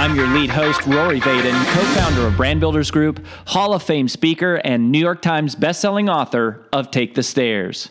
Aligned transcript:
I'm 0.00 0.16
your 0.16 0.28
lead 0.28 0.48
host, 0.48 0.86
Rory 0.86 1.20
Vaden, 1.20 1.52
co 1.74 1.80
founder 2.00 2.26
of 2.26 2.34
Brand 2.34 2.58
Builders 2.58 2.90
Group, 2.90 3.22
Hall 3.48 3.74
of 3.74 3.82
Fame 3.82 4.08
speaker, 4.08 4.54
and 4.64 4.90
New 4.90 4.98
York 4.98 5.20
Times 5.20 5.54
bestselling 5.54 6.10
author 6.10 6.66
of 6.72 6.90
Take 6.90 7.16
the 7.16 7.22
Stairs. 7.22 7.90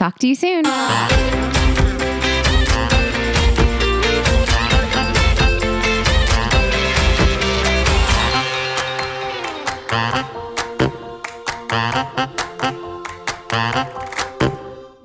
Talk 0.00 0.18
to 0.20 0.28
you 0.28 0.34
soon. 0.34 0.64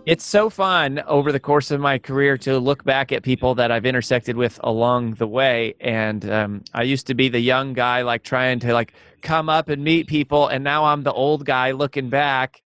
It's 0.06 0.24
so 0.24 0.50
fun 0.50 1.04
over 1.08 1.34
the 1.34 1.42
course 1.42 1.72
of 1.72 1.82
my 1.82 1.98
career 2.00 2.38
to 2.38 2.58
look 2.58 2.86
back 2.86 3.12
at 3.12 3.22
people 3.22 3.54
that 3.56 3.72
I've 3.72 3.86
intersected 3.86 4.38
with 4.38 4.58
along 4.64 5.16
the 5.16 5.28
way. 5.28 5.76
And 5.82 6.32
um, 6.32 6.64
I 6.74 6.84
used 6.84 7.08
to 7.08 7.16
be 7.16 7.28
the 7.28 7.42
young 7.42 7.74
guy, 7.74 8.04
like 8.04 8.24
trying 8.24 8.62
to 8.62 8.72
like 8.72 8.94
come 9.22 9.50
up 9.50 9.68
and 9.68 9.84
meet 9.84 10.08
people, 10.08 10.48
and 10.48 10.64
now 10.64 10.86
I'm 10.86 11.04
the 11.04 11.12
old 11.12 11.46
guy 11.46 11.72
looking 11.72 12.10
back 12.10 12.62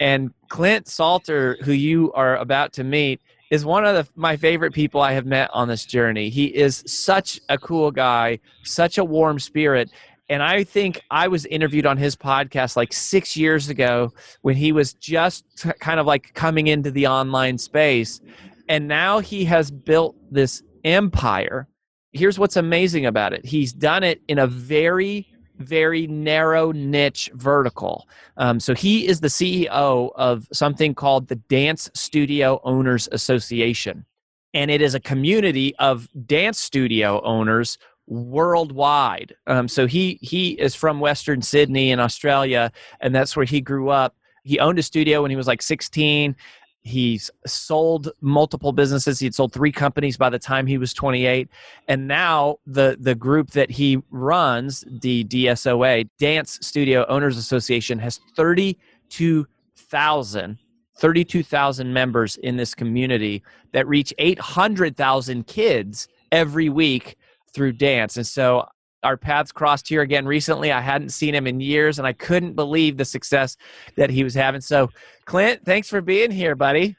and 0.00 0.32
Clint 0.54 0.86
Salter, 0.86 1.58
who 1.64 1.72
you 1.72 2.12
are 2.12 2.36
about 2.36 2.72
to 2.74 2.84
meet, 2.84 3.20
is 3.50 3.64
one 3.64 3.84
of 3.84 3.96
the, 3.96 4.08
my 4.14 4.36
favorite 4.36 4.72
people 4.72 5.00
I 5.00 5.10
have 5.10 5.26
met 5.26 5.50
on 5.52 5.66
this 5.66 5.84
journey. 5.84 6.28
He 6.28 6.44
is 6.44 6.84
such 6.86 7.40
a 7.48 7.58
cool 7.58 7.90
guy, 7.90 8.38
such 8.62 8.96
a 8.96 9.04
warm 9.04 9.40
spirit. 9.40 9.90
And 10.28 10.44
I 10.44 10.62
think 10.62 11.02
I 11.10 11.26
was 11.26 11.44
interviewed 11.46 11.86
on 11.86 11.96
his 11.96 12.14
podcast 12.14 12.76
like 12.76 12.92
six 12.92 13.36
years 13.36 13.68
ago 13.68 14.12
when 14.42 14.54
he 14.54 14.70
was 14.70 14.94
just 14.94 15.44
kind 15.80 15.98
of 15.98 16.06
like 16.06 16.32
coming 16.34 16.68
into 16.68 16.92
the 16.92 17.08
online 17.08 17.58
space. 17.58 18.20
And 18.68 18.86
now 18.86 19.18
he 19.18 19.44
has 19.46 19.72
built 19.72 20.14
this 20.30 20.62
empire. 20.84 21.66
Here's 22.12 22.38
what's 22.38 22.56
amazing 22.56 23.06
about 23.06 23.32
it 23.32 23.44
he's 23.44 23.72
done 23.72 24.04
it 24.04 24.22
in 24.28 24.38
a 24.38 24.46
very 24.46 25.33
very 25.58 26.06
narrow 26.06 26.72
niche 26.72 27.30
vertical. 27.34 28.08
Um, 28.36 28.60
so 28.60 28.74
he 28.74 29.06
is 29.06 29.20
the 29.20 29.28
CEO 29.28 30.12
of 30.14 30.48
something 30.52 30.94
called 30.94 31.28
the 31.28 31.36
Dance 31.36 31.90
Studio 31.94 32.60
Owners 32.64 33.08
Association. 33.12 34.04
And 34.52 34.70
it 34.70 34.80
is 34.80 34.94
a 34.94 35.00
community 35.00 35.74
of 35.76 36.08
dance 36.26 36.60
studio 36.60 37.20
owners 37.22 37.78
worldwide. 38.06 39.34
Um, 39.46 39.68
so 39.68 39.86
he 39.86 40.18
he 40.20 40.50
is 40.50 40.74
from 40.74 41.00
Western 41.00 41.42
Sydney 41.42 41.90
in 41.90 41.98
Australia, 41.98 42.70
and 43.00 43.14
that's 43.14 43.36
where 43.36 43.46
he 43.46 43.60
grew 43.60 43.88
up. 43.88 44.14
He 44.44 44.58
owned 44.58 44.78
a 44.78 44.82
studio 44.82 45.22
when 45.22 45.30
he 45.30 45.36
was 45.36 45.46
like 45.46 45.62
16. 45.62 46.36
He's 46.84 47.30
sold 47.46 48.10
multiple 48.20 48.72
businesses. 48.72 49.18
He 49.18 49.26
had 49.26 49.34
sold 49.34 49.52
three 49.54 49.72
companies 49.72 50.18
by 50.18 50.28
the 50.28 50.38
time 50.38 50.66
he 50.66 50.76
was 50.76 50.92
28. 50.92 51.48
And 51.88 52.06
now 52.06 52.58
the, 52.66 52.98
the 53.00 53.14
group 53.14 53.52
that 53.52 53.70
he 53.70 54.02
runs, 54.10 54.84
the 54.86 55.24
DSOA, 55.24 56.10
Dance 56.18 56.58
Studio 56.60 57.06
Owners 57.08 57.38
Association, 57.38 57.98
has 57.98 58.20
32,000 58.36 60.58
32,000 60.96 61.92
members 61.92 62.36
in 62.36 62.56
this 62.56 62.72
community 62.72 63.42
that 63.72 63.86
reach 63.88 64.14
800,000 64.18 65.46
kids 65.46 66.06
every 66.30 66.68
week 66.68 67.16
through 67.52 67.72
dance. 67.72 68.16
And 68.16 68.26
so 68.26 68.66
our 69.04 69.16
paths 69.16 69.52
crossed 69.52 69.88
here 69.88 70.00
again 70.00 70.26
recently. 70.26 70.72
I 70.72 70.80
hadn't 70.80 71.10
seen 71.10 71.34
him 71.34 71.46
in 71.46 71.60
years, 71.60 71.98
and 71.98 72.06
I 72.06 72.12
couldn't 72.12 72.54
believe 72.54 72.96
the 72.96 73.04
success 73.04 73.56
that 73.96 74.10
he 74.10 74.24
was 74.24 74.34
having. 74.34 74.60
So, 74.60 74.90
Clint, 75.26 75.64
thanks 75.64 75.88
for 75.88 76.00
being 76.00 76.30
here, 76.30 76.54
buddy. 76.54 76.96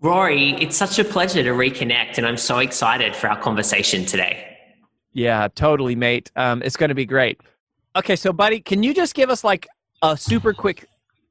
Rory, 0.00 0.50
it's 0.62 0.76
such 0.76 0.98
a 0.98 1.04
pleasure 1.04 1.42
to 1.42 1.50
reconnect, 1.50 2.18
and 2.18 2.26
I'm 2.26 2.36
so 2.36 2.58
excited 2.58 3.16
for 3.16 3.28
our 3.28 3.40
conversation 3.40 4.04
today. 4.04 4.56
Yeah, 5.12 5.48
totally, 5.54 5.96
mate. 5.96 6.30
Um, 6.36 6.62
it's 6.62 6.76
going 6.76 6.90
to 6.90 6.94
be 6.94 7.06
great. 7.06 7.40
Okay, 7.96 8.14
so, 8.14 8.32
buddy, 8.32 8.60
can 8.60 8.84
you 8.84 8.94
just 8.94 9.14
give 9.14 9.30
us 9.30 9.42
like 9.42 9.66
a 10.02 10.16
super 10.16 10.52
quick 10.52 10.86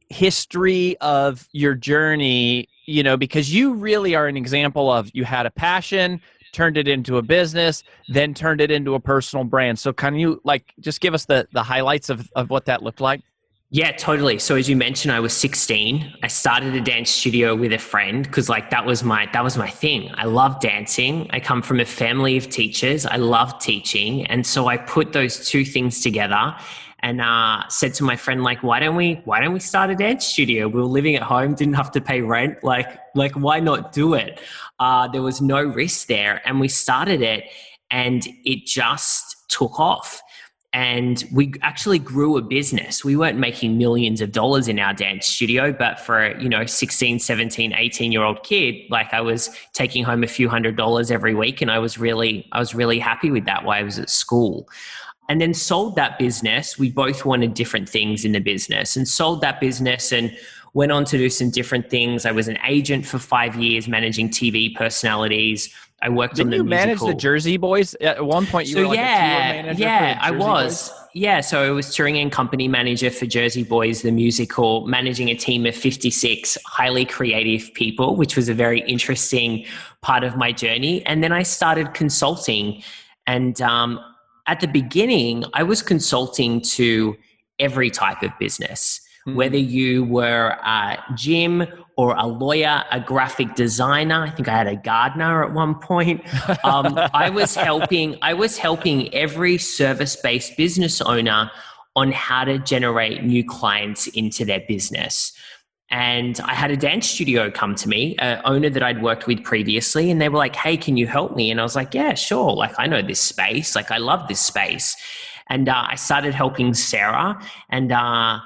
history 0.09 0.97
of 0.97 1.47
your 1.53 1.75
journey? 1.75 2.67
You 2.85 3.03
know, 3.03 3.15
because 3.15 3.53
you 3.53 3.73
really 3.73 4.15
are 4.15 4.27
an 4.27 4.35
example 4.35 4.91
of 4.91 5.09
you 5.13 5.23
had 5.23 5.45
a 5.45 5.51
passion, 5.51 6.19
turned 6.53 6.77
it 6.77 6.87
into 6.87 7.17
a 7.17 7.21
business, 7.21 7.83
then 8.09 8.33
turned 8.33 8.61
it 8.61 8.71
into 8.71 8.95
a 8.95 8.99
personal 8.99 9.45
brand. 9.45 9.79
So 9.79 9.93
can 9.93 10.15
you 10.15 10.41
like 10.43 10.73
just 10.79 11.01
give 11.01 11.13
us 11.13 11.25
the 11.25 11.47
the 11.51 11.63
highlights 11.63 12.09
of, 12.09 12.29
of 12.35 12.49
what 12.49 12.65
that 12.65 12.83
looked 12.83 13.01
like? 13.01 13.21
Yeah, 13.69 13.91
totally. 13.91 14.39
So 14.39 14.55
as 14.55 14.69
you 14.69 14.77
mentioned, 14.77 15.11
I 15.11 15.19
was 15.19 15.33
16. 15.33 16.13
I 16.23 16.27
started 16.27 16.73
a 16.73 16.79
dance 16.79 17.09
studio 17.09 17.53
with 17.53 17.73
a 17.73 17.77
friend 17.77 18.23
because 18.23 18.47
like 18.47 18.69
that 18.69 18.85
was 18.85 19.03
my 19.03 19.27
that 19.33 19.43
was 19.43 19.57
my 19.57 19.69
thing. 19.69 20.09
I 20.15 20.23
love 20.23 20.61
dancing. 20.61 21.29
I 21.31 21.41
come 21.41 21.61
from 21.61 21.81
a 21.81 21.85
family 21.85 22.37
of 22.37 22.49
teachers. 22.49 23.05
I 23.05 23.17
love 23.17 23.59
teaching. 23.59 24.25
And 24.27 24.45
so 24.45 24.67
I 24.67 24.77
put 24.77 25.11
those 25.11 25.49
two 25.49 25.65
things 25.65 25.99
together 25.99 26.55
and 27.07 27.21
uh, 27.21 27.65
said 27.69 27.93
to 27.93 28.03
my 28.03 28.17
friend 28.17 28.43
like 28.43 28.61
why 28.63 28.81
don't 28.81 28.97
we 28.97 29.21
why 29.23 29.39
don't 29.39 29.53
we 29.53 29.61
start 29.61 29.89
a 29.89 29.95
dance 29.95 30.25
studio? 30.25 30.67
We 30.67 30.81
were 30.81 30.87
living 30.87 31.15
at 31.15 31.21
home 31.21 31.55
didn't 31.55 31.75
have 31.75 31.89
to 31.91 32.01
pay 32.01 32.19
rent 32.19 32.61
like 32.65 32.99
like 33.15 33.31
why 33.31 33.61
not 33.61 33.93
do 33.93 34.13
it? 34.13 34.41
Uh, 34.77 35.07
there 35.07 35.21
was 35.21 35.39
no 35.39 35.63
risk 35.63 36.07
there 36.07 36.41
and 36.45 36.59
we 36.59 36.67
started 36.67 37.21
it 37.21 37.45
and 37.89 38.27
it 38.43 38.65
just 38.65 39.37
took 39.47 39.79
off. 39.79 40.21
And 40.73 41.23
we 41.31 41.53
actually 41.61 41.97
grew 41.97 42.35
a 42.35 42.41
business. 42.41 43.05
We 43.05 43.15
weren't 43.15 43.39
making 43.39 43.77
millions 43.77 44.19
of 44.19 44.33
dollars 44.33 44.67
in 44.67 44.77
our 44.77 44.93
dance 44.93 45.27
studio 45.27 45.71
but 45.71 46.01
for 46.01 46.37
you 46.39 46.49
know 46.49 46.65
16 46.65 47.19
17 47.19 47.73
18 47.73 48.11
year 48.11 48.23
old 48.23 48.43
kid 48.43 48.75
like 48.89 49.13
i 49.13 49.21
was 49.21 49.49
taking 49.73 50.03
home 50.03 50.23
a 50.23 50.27
few 50.27 50.49
hundred 50.49 50.75
dollars 50.75 51.09
every 51.09 51.33
week 51.33 51.61
and 51.61 51.71
i 51.71 51.79
was 51.79 51.97
really 51.97 52.45
i 52.51 52.59
was 52.59 52.75
really 52.75 52.99
happy 52.99 53.31
with 53.31 53.45
that 53.45 53.63
while 53.63 53.79
i 53.79 53.83
was 53.83 53.97
at 53.97 54.09
school 54.09 54.67
and 55.29 55.41
then 55.41 55.53
sold 55.53 55.95
that 55.95 56.17
business. 56.17 56.77
We 56.79 56.89
both 56.89 57.25
wanted 57.25 57.53
different 57.53 57.89
things 57.89 58.23
in 58.25 58.31
the 58.31 58.39
business 58.39 58.95
and 58.95 59.07
sold 59.07 59.41
that 59.41 59.59
business 59.59 60.11
and 60.11 60.35
went 60.73 60.91
on 60.91 61.05
to 61.05 61.17
do 61.17 61.29
some 61.29 61.49
different 61.49 61.89
things. 61.89 62.25
I 62.25 62.31
was 62.31 62.47
an 62.47 62.57
agent 62.65 63.05
for 63.05 63.19
five 63.19 63.55
years, 63.55 63.87
managing 63.87 64.29
TV 64.29 64.73
personalities. 64.75 65.73
I 66.01 66.09
worked 66.09 66.35
Didn't 66.35 66.47
on 66.47 66.51
the 66.51 66.57
you 66.57 66.63
musical. 66.63 67.07
manage 67.07 67.15
the 67.15 67.19
Jersey 67.19 67.57
Boys 67.57 67.95
at 67.95 68.23
one 68.23 68.45
point? 68.45 68.67
You 68.67 68.75
so 68.75 68.81
were 68.81 68.87
like 68.89 68.97
yeah, 68.97 69.49
a 69.49 69.53
tour 69.53 69.63
manager. 69.63 69.81
yeah, 69.81 70.19
I 70.21 70.31
was. 70.31 70.89
Boys? 70.89 70.99
Yeah, 71.15 71.41
so 71.41 71.63
I 71.63 71.71
was 71.71 71.95
touring 71.95 72.17
and 72.19 72.31
company 72.31 72.67
manager 72.67 73.09
for 73.09 73.25
Jersey 73.25 73.63
Boys, 73.63 74.03
the 74.03 74.11
musical, 74.11 74.85
managing 74.85 75.29
a 75.29 75.35
team 75.35 75.65
of 75.65 75.75
56 75.75 76.57
highly 76.67 77.05
creative 77.05 77.73
people, 77.73 78.15
which 78.15 78.35
was 78.35 78.47
a 78.47 78.53
very 78.53 78.81
interesting 78.81 79.65
part 80.01 80.23
of 80.23 80.37
my 80.37 80.51
journey. 80.51 81.03
And 81.07 81.23
then 81.23 81.31
I 81.31 81.41
started 81.41 81.95
consulting 81.95 82.83
and 83.25 83.59
um, 83.63 83.99
at 84.47 84.59
the 84.61 84.67
beginning, 84.67 85.43
I 85.53 85.63
was 85.63 85.81
consulting 85.81 86.61
to 86.61 87.15
every 87.59 87.89
type 87.89 88.23
of 88.23 88.31
business, 88.39 89.01
mm-hmm. 89.27 89.37
whether 89.37 89.57
you 89.57 90.05
were 90.05 90.57
a 90.63 91.03
gym 91.15 91.65
or 91.97 92.15
a 92.15 92.25
lawyer, 92.25 92.83
a 92.91 92.99
graphic 92.99 93.55
designer. 93.55 94.23
I 94.23 94.29
think 94.29 94.47
I 94.47 94.57
had 94.57 94.67
a 94.67 94.75
gardener 94.75 95.43
at 95.43 95.53
one 95.53 95.75
point. 95.75 96.21
Um, 96.63 96.97
I 97.13 97.29
was 97.29 97.55
helping. 97.55 98.17
I 98.21 98.33
was 98.33 98.57
helping 98.57 99.13
every 99.13 99.57
service-based 99.57 100.57
business 100.57 101.01
owner 101.01 101.49
on 101.95 102.11
how 102.11 102.43
to 102.43 102.57
generate 102.59 103.23
new 103.23 103.43
clients 103.43 104.07
into 104.07 104.43
their 104.43 104.61
business. 104.67 105.33
And 105.89 106.39
I 106.41 106.53
had 106.53 106.69
a 106.69 106.75
dance 106.77 107.09
studio 107.09 107.49
come 107.49 107.73
to 107.75 107.87
me, 107.87 108.15
an 108.19 108.41
owner 108.43 108.69
that 108.69 108.83
I'd 108.83 109.01
worked 109.01 109.25
with 109.25 109.43
previously, 109.43 110.11
and 110.11 110.21
they 110.21 110.27
were 110.29 110.37
like, 110.37 110.55
Hey, 110.55 110.75
can 110.75 110.97
you 110.97 111.07
help 111.07 111.35
me? 111.35 111.49
And 111.49 111.59
I 111.59 111.63
was 111.63 111.75
like, 111.75 111.93
Yeah, 111.93 112.13
sure. 112.13 112.53
Like, 112.53 112.73
I 112.77 112.87
know 112.87 113.01
this 113.01 113.21
space. 113.21 113.75
Like, 113.75 113.89
I 113.89 113.97
love 113.97 114.27
this 114.27 114.41
space. 114.41 114.95
And 115.49 115.69
uh, 115.69 115.85
I 115.87 115.95
started 115.95 116.33
helping 116.33 116.73
Sarah, 116.73 117.39
and 117.69 117.91
uh, 117.93 118.39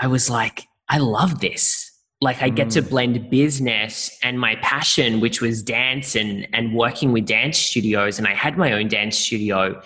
I 0.00 0.06
was 0.06 0.28
like, 0.28 0.66
I 0.90 0.98
love 0.98 1.40
this. 1.40 1.90
Like 2.20 2.42
I 2.42 2.48
get 2.48 2.70
to 2.70 2.82
Mm. 2.82 2.90
blend 2.90 3.30
business 3.30 4.10
and 4.24 4.40
my 4.40 4.56
passion, 4.56 5.20
which 5.20 5.40
was 5.40 5.62
dance 5.62 6.16
and 6.16 6.48
and 6.52 6.74
working 6.74 7.12
with 7.12 7.26
dance 7.26 7.56
studios. 7.56 8.18
And 8.18 8.26
I 8.26 8.34
had 8.34 8.58
my 8.58 8.72
own 8.72 8.88
dance 8.88 9.16
studio, 9.16 9.80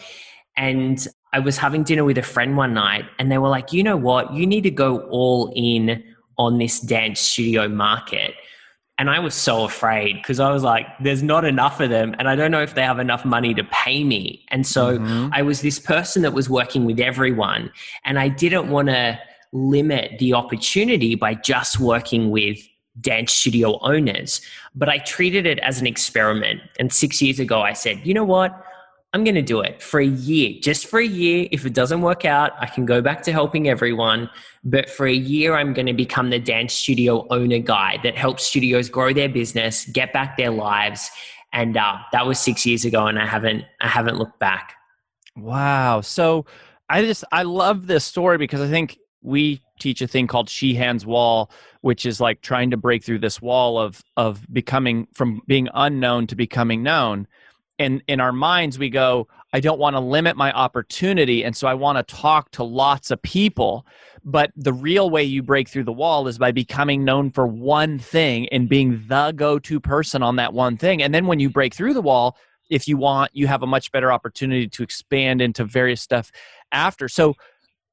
and 0.56 1.06
I 1.34 1.38
was 1.38 1.58
having 1.58 1.84
dinner 1.84 2.04
with 2.04 2.18
a 2.18 2.22
friend 2.22 2.56
one 2.56 2.74
night, 2.74 3.04
and 3.18 3.30
they 3.30 3.38
were 3.38 3.48
like, 3.50 3.72
you 3.72 3.82
know 3.82 3.96
what, 3.96 4.32
you 4.34 4.46
need 4.46 4.62
to 4.62 4.70
go 4.70 5.00
all 5.10 5.52
in 5.54 6.02
on 6.38 6.58
this 6.58 6.80
dance 6.80 7.20
studio 7.20 7.68
market. 7.68 8.34
And 8.98 9.10
I 9.10 9.18
was 9.18 9.34
so 9.34 9.64
afraid 9.64 10.16
because 10.16 10.38
I 10.38 10.52
was 10.52 10.62
like, 10.62 10.86
there's 11.00 11.22
not 11.22 11.44
enough 11.44 11.80
of 11.80 11.90
them. 11.90 12.14
And 12.18 12.28
I 12.28 12.36
don't 12.36 12.50
know 12.50 12.62
if 12.62 12.74
they 12.74 12.82
have 12.82 12.98
enough 12.98 13.24
money 13.24 13.54
to 13.54 13.64
pay 13.64 14.04
me. 14.04 14.44
And 14.48 14.66
so 14.66 14.98
Mhm. 14.98 15.30
I 15.32 15.42
was 15.42 15.62
this 15.62 15.78
person 15.78 16.22
that 16.22 16.34
was 16.34 16.48
working 16.48 16.84
with 16.84 17.00
everyone. 17.00 17.72
And 18.04 18.18
I 18.18 18.28
didn't 18.28 18.68
want 18.70 18.88
to 18.88 19.18
limit 19.52 20.18
the 20.18 20.34
opportunity 20.34 21.14
by 21.14 21.34
just 21.34 21.80
working 21.80 22.30
with 22.30 22.58
dance 23.00 23.32
studio 23.32 23.78
owners. 23.80 24.40
But 24.74 24.88
I 24.88 24.98
treated 24.98 25.46
it 25.46 25.58
as 25.60 25.80
an 25.80 25.86
experiment. 25.86 26.60
And 26.78 26.92
six 26.92 27.20
years 27.22 27.40
ago, 27.40 27.62
I 27.62 27.72
said, 27.72 28.00
you 28.04 28.14
know 28.14 28.24
what? 28.24 28.54
I'm 29.14 29.24
going 29.24 29.34
to 29.34 29.42
do 29.42 29.60
it 29.60 29.82
for 29.82 30.00
a 30.00 30.06
year, 30.06 30.58
just 30.62 30.86
for 30.86 30.98
a 30.98 31.06
year. 31.06 31.46
If 31.50 31.66
it 31.66 31.74
doesn't 31.74 32.00
work 32.00 32.24
out, 32.24 32.52
I 32.58 32.66
can 32.66 32.86
go 32.86 33.02
back 33.02 33.22
to 33.24 33.32
helping 33.32 33.68
everyone. 33.68 34.30
But 34.64 34.88
for 34.88 35.06
a 35.06 35.12
year, 35.12 35.54
I'm 35.54 35.74
going 35.74 35.86
to 35.86 35.92
become 35.92 36.30
the 36.30 36.38
dance 36.38 36.72
studio 36.72 37.26
owner 37.28 37.58
guy 37.58 37.98
that 38.04 38.16
helps 38.16 38.44
studios 38.44 38.88
grow 38.88 39.12
their 39.12 39.28
business, 39.28 39.84
get 39.86 40.14
back 40.14 40.38
their 40.38 40.50
lives. 40.50 41.10
And 41.52 41.76
uh, 41.76 41.98
that 42.12 42.26
was 42.26 42.38
six 42.38 42.64
years 42.64 42.86
ago, 42.86 43.06
and 43.06 43.18
I 43.18 43.26
haven't, 43.26 43.64
I 43.82 43.88
haven't 43.88 44.16
looked 44.16 44.38
back. 44.38 44.74
Wow. 45.36 46.00
So 46.00 46.46
I 46.88 47.02
just 47.02 47.24
I 47.32 47.42
love 47.42 47.86
this 47.86 48.04
story 48.04 48.38
because 48.38 48.60
I 48.60 48.68
think 48.68 48.98
we 49.22 49.62
teach 49.78 50.02
a 50.02 50.06
thing 50.06 50.26
called 50.26 50.48
Sheehan's 50.48 51.06
wall, 51.06 51.50
which 51.80 52.06
is 52.06 52.20
like 52.20 52.40
trying 52.42 52.70
to 52.70 52.76
break 52.76 53.04
through 53.04 53.20
this 53.20 53.40
wall 53.40 53.78
of 53.78 54.02
of 54.16 54.46
becoming 54.52 55.08
from 55.14 55.42
being 55.46 55.68
unknown 55.74 56.26
to 56.28 56.36
becoming 56.36 56.82
known. 56.82 57.26
And 57.82 58.02
in 58.08 58.20
our 58.20 58.32
minds 58.32 58.78
we 58.78 58.90
go, 58.90 59.28
I 59.52 59.60
don't 59.60 59.78
want 59.78 59.94
to 59.96 60.00
limit 60.00 60.36
my 60.36 60.52
opportunity 60.52 61.44
and 61.44 61.56
so 61.56 61.66
I 61.68 61.74
want 61.74 61.98
to 61.98 62.14
talk 62.14 62.50
to 62.52 62.64
lots 62.64 63.10
of 63.10 63.20
people. 63.22 63.86
But 64.24 64.50
the 64.56 64.72
real 64.72 65.10
way 65.10 65.24
you 65.24 65.42
break 65.42 65.68
through 65.68 65.84
the 65.84 65.92
wall 65.92 66.28
is 66.28 66.38
by 66.38 66.52
becoming 66.52 67.04
known 67.04 67.30
for 67.30 67.46
one 67.46 67.98
thing 67.98 68.48
and 68.48 68.68
being 68.68 69.04
the 69.08 69.32
go-to 69.32 69.80
person 69.80 70.22
on 70.22 70.36
that 70.36 70.52
one 70.52 70.76
thing. 70.76 71.02
And 71.02 71.14
then 71.14 71.26
when 71.26 71.40
you 71.40 71.50
break 71.50 71.74
through 71.74 71.94
the 71.94 72.02
wall, 72.02 72.36
if 72.72 72.88
you 72.88 72.96
want 72.96 73.30
you 73.34 73.46
have 73.46 73.62
a 73.62 73.66
much 73.66 73.92
better 73.92 74.10
opportunity 74.10 74.66
to 74.66 74.82
expand 74.82 75.42
into 75.42 75.64
various 75.64 76.00
stuff 76.00 76.32
after 76.72 77.08
so 77.08 77.34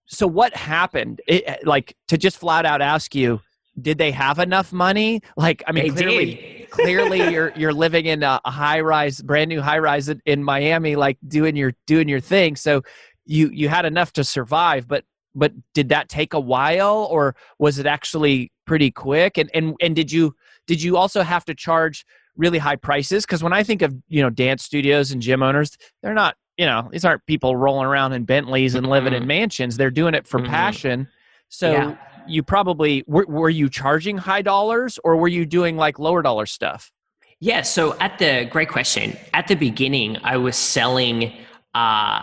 so 0.06 0.26
what 0.26 0.56
happened 0.56 1.22
it, 1.28 1.66
like 1.68 1.96
to 2.08 2.18
just 2.18 2.38
flat 2.38 2.66
out 2.66 2.82
ask 2.82 3.14
you 3.14 3.42
did 3.80 3.98
they 3.98 4.12
have 4.12 4.40
enough 4.40 4.72
money 4.72 5.22
like 5.36 5.62
i 5.68 5.72
mean 5.72 5.94
They 5.94 6.02
clearly 6.02 6.26
did. 6.36 6.59
Clearly 6.70 7.32
you're 7.32 7.52
you're 7.56 7.74
living 7.74 8.06
in 8.06 8.24
a, 8.24 8.40
high 8.46 8.80
rise 8.80 9.22
brand 9.22 9.50
new 9.50 9.62
high 9.62 9.80
rise 9.80 10.10
in, 10.10 10.22
in 10.26 10.44
miami 10.44 10.96
like 10.96 11.18
doing 11.28 11.56
your 11.56 11.74
doing 11.88 12.08
your 12.08 12.20
thing 12.20 12.56
so 12.56 12.82
you 13.26 13.50
you 13.50 13.70
had 13.70 13.86
enough 13.86 14.12
to 14.14 14.24
survive 14.24 14.88
but 14.88 15.04
but 15.36 15.54
did 15.74 15.90
that 15.90 16.10
take 16.10 16.34
a 16.34 16.40
while 16.40 17.08
or 17.12 17.36
was 17.60 17.80
it 17.80 17.86
actually 17.86 18.52
pretty 18.66 18.92
quick 18.92 19.38
and 19.38 19.50
and 19.54 19.76
and 19.82 19.96
did 19.96 20.12
you 20.12 20.36
did 20.68 20.82
you 20.82 20.98
also 20.98 21.22
have 21.22 21.46
to 21.46 21.54
charge 21.56 22.06
really 22.36 22.58
high 22.58 22.76
prices 22.76 23.26
because 23.26 23.44
when 23.44 23.54
i 23.54 23.64
think 23.64 23.82
of 23.82 23.94
you 24.08 24.22
know 24.22 24.30
dance 24.30 24.64
studios 24.64 25.12
and 25.12 25.22
gym 25.22 25.44
owners 25.44 25.78
they're 26.02 26.14
not 26.14 26.36
you 26.58 26.66
know 26.66 26.88
these 26.92 27.06
aren't 27.06 27.26
people 27.26 27.56
rolling 27.56 27.86
around 27.86 28.14
in 28.14 28.24
bentleys 28.26 28.76
and 28.76 28.88
living 28.88 29.14
in 29.14 29.24
Mhm. 29.24 29.28
mansions 29.28 29.78
they're 29.78 29.92
doing 29.92 30.14
it 30.14 30.28
for 30.28 30.40
Mhm. 30.40 30.48
passion 30.50 31.08
so 31.50 31.72
Yeah. 31.72 31.94
You 32.30 32.44
probably 32.44 33.04
were, 33.08 33.26
were 33.28 33.50
you 33.50 33.70
charging 33.70 34.18
high 34.18 34.42
dollars 34.42 35.00
or 35.04 35.18
were 35.18 35.28
you 35.28 35.46
doing 35.46 35.76
like 35.78 36.00
lower 36.00 36.22
dollar 36.22 36.46
stuff 36.46 36.92
Yeah. 37.40 37.62
So 37.62 37.98
at 38.00 38.20
the 38.20 38.48
great 38.52 38.68
question. 38.70 39.16
At 39.34 39.48
the 39.48 39.56
beginning, 39.56 40.18
I 40.24 40.36
was 40.38 40.58
selling 40.58 41.32
uh, 41.74 42.22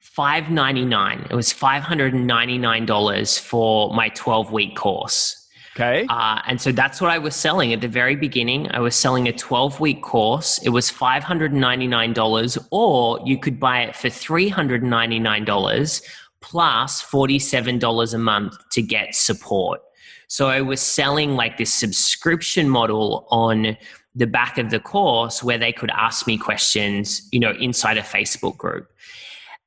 five 0.00 0.50
ninety 0.50 0.84
nine. 0.84 1.26
It 1.30 1.34
was 1.34 1.52
five 1.52 1.82
hundred 1.84 2.12
and 2.14 2.26
ninety 2.26 2.58
nine 2.58 2.84
dollars 2.84 3.38
for 3.38 3.94
my 3.94 4.08
twelve 4.08 4.50
week 4.50 4.74
course. 4.74 5.38
okay 5.76 6.06
Uh, 6.08 6.42
and 6.48 6.60
so 6.60 6.72
that's 6.72 7.00
what 7.00 7.10
I 7.10 7.18
was 7.18 7.36
selling 7.36 7.72
at 7.72 7.80
the 7.80 7.88
very 7.88 8.16
beginning. 8.16 8.68
I 8.72 8.80
was 8.80 8.94
selling 8.96 9.28
a 9.28 9.32
12 9.32 9.80
week 9.80 10.02
course. 10.02 10.58
It 10.58 10.68
was 10.70 10.90
$599, 10.90 12.66
or 12.70 13.20
you 13.24 13.38
could 13.38 13.58
buy 13.58 13.82
it 13.82 13.96
for 13.96 14.08
$399 14.08 16.02
plus 16.42 17.02
$47 17.02 18.14
a 18.14 18.18
month 18.18 18.54
to 18.72 18.82
get 18.82 19.14
support. 19.14 19.80
So 20.28 20.48
I 20.48 20.60
was 20.60 20.80
selling 20.80 21.36
like 21.36 21.56
this 21.58 21.72
subscription 21.72 22.68
model 22.68 23.26
on 23.30 23.76
the 24.14 24.26
back 24.26 24.58
of 24.58 24.70
the 24.70 24.80
course 24.80 25.42
where 25.42 25.58
they 25.58 25.72
could 25.72 25.90
ask 25.90 26.26
me 26.26 26.36
questions, 26.36 27.26
you 27.32 27.40
know, 27.40 27.52
inside 27.52 27.96
a 27.96 28.02
Facebook 28.02 28.56
group. 28.58 28.88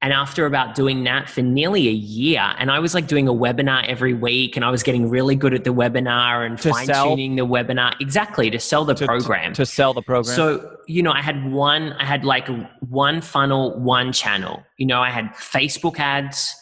And 0.01 0.13
after 0.13 0.45
about 0.45 0.75
doing 0.75 1.03
that 1.05 1.29
for 1.29 1.41
nearly 1.41 1.87
a 1.87 1.91
year, 1.91 2.53
and 2.59 2.69
I 2.69 2.77
was 2.77 2.93
like 2.93 3.07
doing 3.07 3.27
a 3.27 3.33
webinar 3.33 3.87
every 3.87 4.13
week, 4.13 4.55
and 4.55 4.63
I 4.63 4.69
was 4.69 4.83
getting 4.83 5.09
really 5.09 5.35
good 5.35 5.53
at 5.55 5.63
the 5.63 5.73
webinar 5.73 6.45
and 6.45 6.59
fine 6.59 6.85
tuning 6.87 7.37
the 7.37 7.45
webinar 7.45 7.95
exactly 7.99 8.51
to 8.51 8.59
sell 8.59 8.85
the 8.85 8.93
To- 8.93 8.99
to- 8.99 9.05
program. 9.07 9.53
to 9.53 9.65
sell 9.65 9.93
the 9.95 10.03
program 10.03 10.35
So, 10.35 10.77
you 10.85 11.01
know, 11.01 11.11
I 11.11 11.21
had 11.21 11.51
one, 11.51 11.93
I 11.93 12.05
had 12.05 12.23
like 12.23 12.47
one 12.81 13.21
funnel, 13.21 13.79
one 13.79 14.11
channel. 14.11 14.63
You 14.77 14.85
know, 14.85 15.01
I 15.01 15.09
had 15.09 15.33
Facebook 15.33 15.97
ads, 15.97 16.55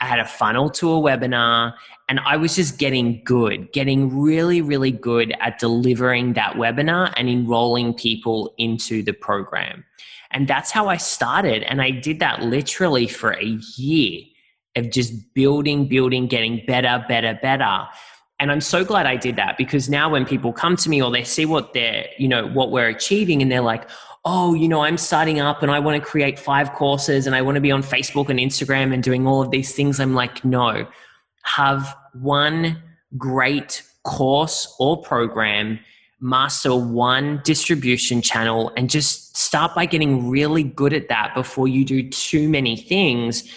I 0.00 0.06
had 0.06 0.18
a 0.18 0.24
funnel 0.24 0.70
to 0.70 0.92
a 0.92 1.00
webinar, 1.00 1.74
and 2.08 2.20
I 2.20 2.36
was 2.36 2.56
just 2.56 2.78
getting 2.78 3.22
good, 3.24 3.72
getting 3.72 4.18
really, 4.18 4.62
really 4.62 4.90
good 4.90 5.34
at 5.40 5.58
delivering 5.58 6.32
that 6.34 6.54
webinar 6.54 7.12
and 7.16 7.28
enrolling 7.28 7.94
people 7.94 8.54
into 8.58 9.02
the 9.02 9.12
program. 9.12 9.84
And 10.30 10.48
that's 10.48 10.70
how 10.70 10.88
I 10.88 10.96
started. 10.96 11.64
And 11.64 11.82
I 11.82 11.90
did 11.90 12.20
that 12.20 12.42
literally 12.42 13.06
for 13.06 13.32
a 13.32 13.58
year 13.76 14.22
of 14.76 14.90
just 14.90 15.34
building, 15.34 15.88
building, 15.88 16.26
getting 16.26 16.64
better, 16.66 17.04
better, 17.08 17.38
better. 17.42 17.86
And 18.38 18.50
I'm 18.50 18.60
so 18.60 18.84
glad 18.84 19.06
I 19.06 19.16
did 19.16 19.36
that 19.36 19.58
because 19.58 19.90
now 19.90 20.08
when 20.08 20.24
people 20.24 20.52
come 20.52 20.76
to 20.76 20.88
me 20.88 21.02
or 21.02 21.10
they 21.10 21.24
see 21.24 21.44
what 21.44 21.74
they're, 21.74 22.06
you 22.16 22.28
know, 22.28 22.46
what 22.48 22.70
we're 22.70 22.88
achieving 22.88 23.42
and 23.42 23.52
they're 23.52 23.60
like, 23.60 23.88
oh, 24.24 24.54
you 24.54 24.68
know, 24.68 24.82
I'm 24.82 24.98
starting 24.98 25.40
up 25.40 25.62
and 25.62 25.70
I 25.70 25.78
want 25.78 26.02
to 26.02 26.06
create 26.06 26.38
five 26.38 26.72
courses 26.72 27.26
and 27.26 27.34
I 27.34 27.42
want 27.42 27.54
to 27.54 27.60
be 27.60 27.70
on 27.70 27.82
Facebook 27.82 28.28
and 28.28 28.38
Instagram 28.38 28.92
and 28.92 29.02
doing 29.02 29.26
all 29.26 29.42
of 29.42 29.50
these 29.50 29.74
things. 29.74 29.98
I'm 29.98 30.14
like, 30.14 30.44
no, 30.44 30.86
have 31.42 31.96
one 32.12 32.82
great 33.16 33.82
course 34.04 34.74
or 34.78 35.00
program, 35.00 35.78
master 36.20 36.76
one 36.76 37.40
distribution 37.44 38.20
channel, 38.20 38.72
and 38.76 38.90
just 38.90 39.36
start 39.36 39.74
by 39.74 39.86
getting 39.86 40.28
really 40.28 40.64
good 40.64 40.92
at 40.92 41.08
that 41.08 41.34
before 41.34 41.66
you 41.66 41.84
do 41.84 42.08
too 42.10 42.48
many 42.48 42.76
things 42.76 43.50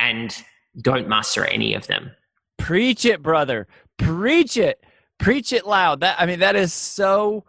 and 0.00 0.42
don't 0.80 1.08
master 1.08 1.44
any 1.44 1.74
of 1.74 1.86
them. 1.86 2.10
preach 2.58 3.04
it 3.04 3.22
brother 3.22 3.66
preach 3.96 4.56
it 4.56 4.84
preach 5.18 5.52
it 5.52 5.66
loud 5.66 6.00
that 6.00 6.20
i 6.20 6.26
mean 6.26 6.40
that 6.40 6.54
is 6.54 6.72
so 6.72 7.44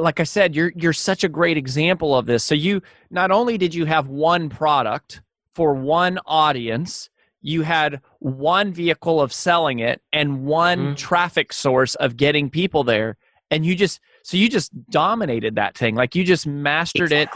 like 0.00 0.18
i 0.20 0.24
said 0.24 0.54
you're 0.54 0.72
you're 0.76 0.92
such 0.92 1.24
a 1.24 1.28
great 1.28 1.56
example 1.56 2.16
of 2.16 2.26
this. 2.26 2.44
So 2.44 2.54
you 2.54 2.82
not 3.10 3.30
only 3.30 3.58
did 3.58 3.74
you 3.74 3.84
have 3.84 4.08
one 4.08 4.48
product 4.48 5.22
for 5.54 5.74
one 5.74 6.18
audience 6.26 7.10
you 7.40 7.62
had 7.62 8.00
one 8.18 8.72
vehicle 8.72 9.20
of 9.20 9.32
selling 9.32 9.78
it 9.78 10.02
and 10.12 10.44
one 10.44 10.94
Mhm. 10.94 10.96
traffic 10.96 11.52
source 11.52 11.94
of 11.96 12.16
getting 12.16 12.50
people 12.50 12.82
there. 12.82 13.16
And 13.50 13.64
you 13.64 13.76
just 13.76 14.00
so 14.24 14.36
you 14.36 14.48
just 14.48 14.72
dominated 14.90 15.54
that 15.54 15.76
thing. 15.78 15.94
Like 15.94 16.14
you 16.16 16.24
just 16.24 16.46
mastered 16.46 17.12
it. 17.12 17.28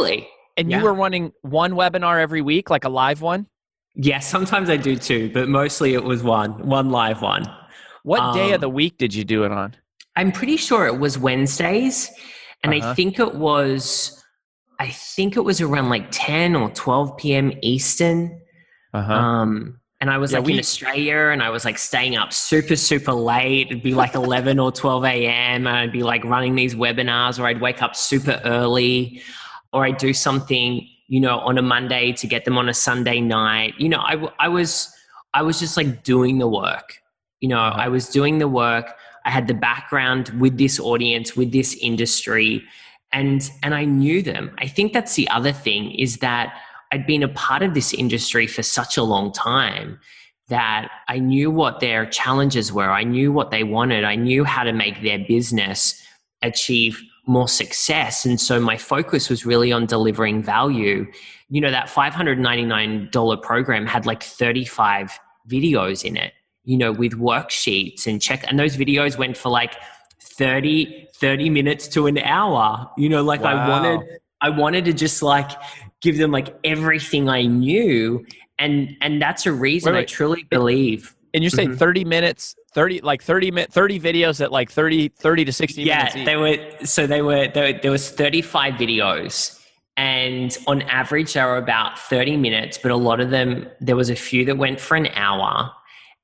And 0.57 0.71
Yeah. 0.71 0.79
you 0.79 0.85
were 0.85 0.93
running 0.95 1.33
one 1.43 1.73
webinar 1.73 2.21
every 2.21 2.43
week 2.43 2.69
like 2.69 2.85
a 2.85 2.89
live 2.89 3.23
one? 3.23 3.47
Yeah, 3.95 4.19
sometimes 4.19 4.69
I 4.71 4.77
do 4.77 4.97
too, 4.97 5.31
but 5.33 5.49
mostly 5.49 5.95
it 5.95 6.03
was 6.03 6.23
one, 6.23 6.51
one 6.67 6.91
live 6.91 7.23
one. 7.23 7.45
what 8.05 8.35
day 8.35 8.51
of 8.51 8.57
Um, 8.57 8.61
the 8.63 8.69
week 8.69 8.99
did 8.99 9.15
you 9.15 9.23
do 9.23 9.45
it 9.45 9.53
on 9.53 9.77
I'm 10.17 10.33
pretty 10.33 10.57
sure 10.57 10.87
it 10.87 10.99
was 10.99 11.19
Wednesdays, 11.19 12.11
and 12.63 12.73
Uh-huh. 12.75 12.91
I 12.91 12.95
think 12.95 13.19
it 13.19 13.35
was, 13.35 14.23
I 14.79 14.89
think 14.89 15.37
it 15.37 15.41
was 15.43 15.61
around 15.61 15.89
like 15.89 16.07
10 16.11 16.55
or 16.57 16.71
12 16.71 17.17
p.m. 17.17 17.53
Eastern. 17.63 18.41
uh-huh 18.95 19.13
Um, 19.15 19.79
and 20.01 20.11
I 20.11 20.19
was 20.19 20.33
Yeah, 20.33 20.39
like 20.39 20.47
we- 20.47 20.53
in 20.55 20.59
Australia, 20.59 21.17
and 21.33 21.43
I 21.43 21.51
was 21.51 21.65
like 21.65 21.79
staying 21.79 22.17
up 22.17 22.33
super, 22.33 22.77
super 22.77 23.13
late. 23.13 23.69
It'd 23.71 23.83
be 23.83 23.95
like 23.95 24.15
11 24.15 24.59
or 24.59 24.71
12 24.73 25.05
a.m. 25.05 25.67
And 25.67 25.77
I'd 25.77 25.93
be 25.93 26.03
like 26.03 26.25
running 26.25 26.57
these 26.57 26.75
webinars, 26.75 27.39
or 27.39 27.47
I'd 27.47 27.61
wake 27.61 27.83
up 27.83 27.95
super 27.97 28.41
early, 28.45 29.23
or 29.73 29.85
I'd 29.87 29.97
do 29.99 30.13
something, 30.13 30.87
you 31.07 31.21
know, 31.21 31.39
on 31.39 31.57
a 31.57 31.63
Monday 31.63 32.13
to 32.15 32.27
get 32.27 32.45
them 32.45 32.59
on 32.59 32.69
a 32.69 32.75
Sunday 32.75 33.21
night. 33.21 33.75
You 33.79 33.89
know, 33.91 34.01
I, 34.01 34.29
I 34.41 34.49
was, 34.49 34.93
I 35.33 35.43
was 35.43 35.59
just 35.61 35.77
like 35.77 36.03
doing 36.03 36.39
the 36.39 36.49
work. 36.49 36.99
You 37.41 37.49
know, 37.49 37.61
Uh-huh. 37.61 37.81
I 37.81 37.89
was 37.89 38.09
doing 38.09 38.39
the 38.39 38.49
work. 38.49 38.95
I 39.25 39.31
had 39.31 39.47
the 39.47 39.55
background 39.55 40.29
with 40.41 40.59
this 40.59 40.79
audience, 40.81 41.37
with 41.37 41.53
this 41.53 41.77
industry, 41.81 42.63
and 43.13 43.49
and 43.63 43.75
I 43.75 43.85
knew 43.85 44.23
them. 44.23 44.55
I 44.59 44.67
think 44.67 44.93
that's 44.93 45.15
the 45.15 45.29
other 45.29 45.53
thing 45.53 45.93
is 45.93 46.19
that 46.19 46.55
I'd 46.93 47.07
been 47.07 47.23
a 47.23 47.29
part 47.29 47.63
of 47.63 47.75
this 47.75 47.95
industry 47.95 48.47
for 48.47 48.63
such 48.63 48.97
a 48.97 49.03
long 49.03 49.33
time 49.33 49.99
that 50.49 50.91
I 51.09 51.19
knew 51.19 51.51
what 51.51 51.81
their 51.81 52.05
challenges 52.07 52.73
were. 52.73 52.91
I 52.91 53.05
knew 53.05 53.33
what 53.33 53.51
they 53.51 53.65
wanted. 53.65 54.05
I 54.05 54.17
knew 54.17 54.45
how 54.45 54.65
to 54.65 54.73
make 54.73 55.03
their 55.03 55.19
business 55.19 56.01
achieve 56.43 57.03
more 57.27 57.49
success. 57.49 58.27
And 58.27 58.41
so 58.41 58.61
my 58.61 58.77
focus 58.77 59.31
was 59.31 59.47
really 59.47 59.73
on 59.73 59.87
delivering 59.87 60.43
value. 60.43 61.11
You 61.49 61.61
know, 61.61 61.71
that 61.71 61.89
$599 61.89 63.43
program 63.43 63.87
had 63.87 64.05
like 64.07 64.23
35 64.23 65.19
videos 65.49 66.05
in 66.05 66.17
it, 66.17 66.33
you 66.65 66.77
know, 66.77 66.93
with 66.93 67.13
worksheets 67.13 68.07
and 68.07 68.21
check. 68.21 68.45
And 68.49 68.59
those 68.59 68.77
videos 68.77 69.19
went 69.19 69.37
for 69.37 69.49
like 69.49 69.75
30, 70.21 71.09
30 71.15 71.51
minutes 71.51 71.89
to 71.89 72.07
an 72.07 72.19
hour. 72.19 72.91
You 72.97 73.09
know, 73.09 73.23
like 73.23 73.43
wow. 73.43 73.57
I 73.57 73.69
wanted, 73.69 74.09
I 74.41 74.49
wanted 74.51 74.85
to 74.87 74.93
just 74.93 75.23
like 75.23 75.51
give 76.01 76.19
them 76.19 76.31
like 76.31 76.57
everything 76.65 77.29
I 77.29 77.43
knew. 77.43 78.25
And, 78.59 78.97
and 79.01 79.21
that's 79.21 79.47
a 79.47 79.53
reason 79.53 79.93
wait, 79.93 80.01
wait. 80.01 80.03
I 80.03 80.07
truly 80.07 80.45
believe. 80.45 81.17
And 81.35 81.43
you 81.43 81.51
say 81.51 81.65
mm-hmm. 81.65 81.77
30 81.77 82.05
minutes 82.05 82.55
30 82.75 83.01
like 83.01 83.23
30 83.23 83.51
minute 83.51 83.73
30 83.73 84.01
videos 84.01 84.41
at 84.41 84.51
like 84.51 84.71
30 84.71 85.09
30 85.09 85.45
to 85.45 85.53
60 85.53 85.83
yeah, 85.83 85.97
minutes 85.97 86.17
Yeah, 86.17 86.25
they 86.25 86.37
were 86.37 86.87
so 86.87 87.07
they 87.07 87.23
were 87.23 87.49
there, 87.49 87.73
there 87.73 87.91
was 87.91 88.11
35 88.11 88.75
videos 88.75 89.59
and 89.97 90.57
on 90.67 90.83
average 90.83 91.35
they 91.35 91.43
were 91.43 91.59
about 91.59 91.99
30 91.99 92.37
minutes 92.37 92.79
but 92.79 92.91
a 92.91 92.97
lot 92.97 93.21
of 93.21 93.31
them 93.31 93.69
there 93.81 93.97
was 93.97 94.11
a 94.11 94.17
few 94.17 94.45
that 94.47 94.57
went 94.57 94.81
for 94.81 94.97
an 94.97 95.09
hour 95.09 95.71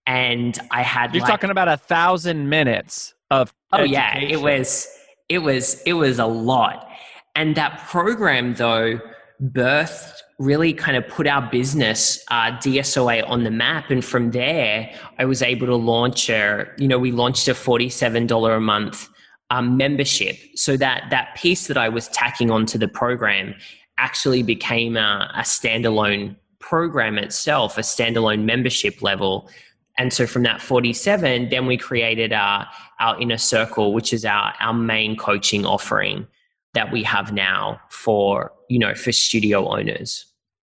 and 0.08 0.58
I 0.70 0.82
had 0.82 1.14
You're 1.14 1.20
like, 1.20 1.30
talking 1.30 1.50
about 1.50 1.68
a 1.68 1.76
thousand 1.76 2.48
minutes 2.48 3.14
of 3.30 3.52
Oh 3.72 3.78
education. 3.80 3.92
yeah, 3.92 4.18
it 4.18 4.40
was 4.40 4.88
it 5.28 5.40
was 5.40 5.80
it 5.82 5.92
was 5.92 6.18
a 6.18 6.26
lot. 6.26 6.88
And 7.36 7.54
that 7.56 7.86
program 7.86 8.54
though 8.54 8.98
birthed 9.40 10.14
really 10.38 10.72
kind 10.72 10.96
of 10.96 11.06
put 11.08 11.26
our 11.26 11.42
business 11.50 12.24
uh, 12.30 12.52
DSOA 12.52 13.28
on 13.28 13.44
the 13.44 13.50
map. 13.50 13.90
And 13.90 14.04
from 14.04 14.30
there, 14.30 14.90
I 15.18 15.24
was 15.26 15.42
able 15.42 15.66
to 15.66 15.76
launch 15.76 16.30
a, 16.30 16.66
you 16.78 16.88
know, 16.88 16.98
we 16.98 17.10
launched 17.12 17.48
a 17.48 17.54
$47 17.54 18.56
a 18.56 18.60
month 18.60 19.08
um, 19.50 19.76
membership. 19.76 20.36
So 20.54 20.76
that 20.78 21.04
that 21.10 21.34
piece 21.36 21.66
that 21.66 21.76
I 21.76 21.88
was 21.88 22.08
tacking 22.08 22.50
onto 22.50 22.78
the 22.78 22.88
program 22.88 23.54
actually 23.98 24.42
became 24.42 24.96
a, 24.96 25.30
a 25.34 25.40
standalone 25.42 26.36
program 26.60 27.18
itself, 27.18 27.76
a 27.76 27.82
standalone 27.82 28.44
membership 28.44 29.02
level. 29.02 29.50
And 29.98 30.12
so 30.12 30.26
from 30.26 30.44
that 30.44 30.62
47, 30.62 31.50
then 31.50 31.66
we 31.66 31.76
created 31.76 32.32
our, 32.32 32.66
our 33.00 33.20
inner 33.20 33.36
circle, 33.36 33.92
which 33.92 34.12
is 34.12 34.24
our, 34.24 34.54
our 34.60 34.72
main 34.72 35.16
coaching 35.16 35.66
offering 35.66 36.26
that 36.74 36.92
we 36.92 37.02
have 37.02 37.32
now 37.32 37.80
for, 37.90 38.52
you 38.68 38.78
know, 38.78 38.94
for 38.94 39.12
studio 39.12 39.68
owners 39.68 40.28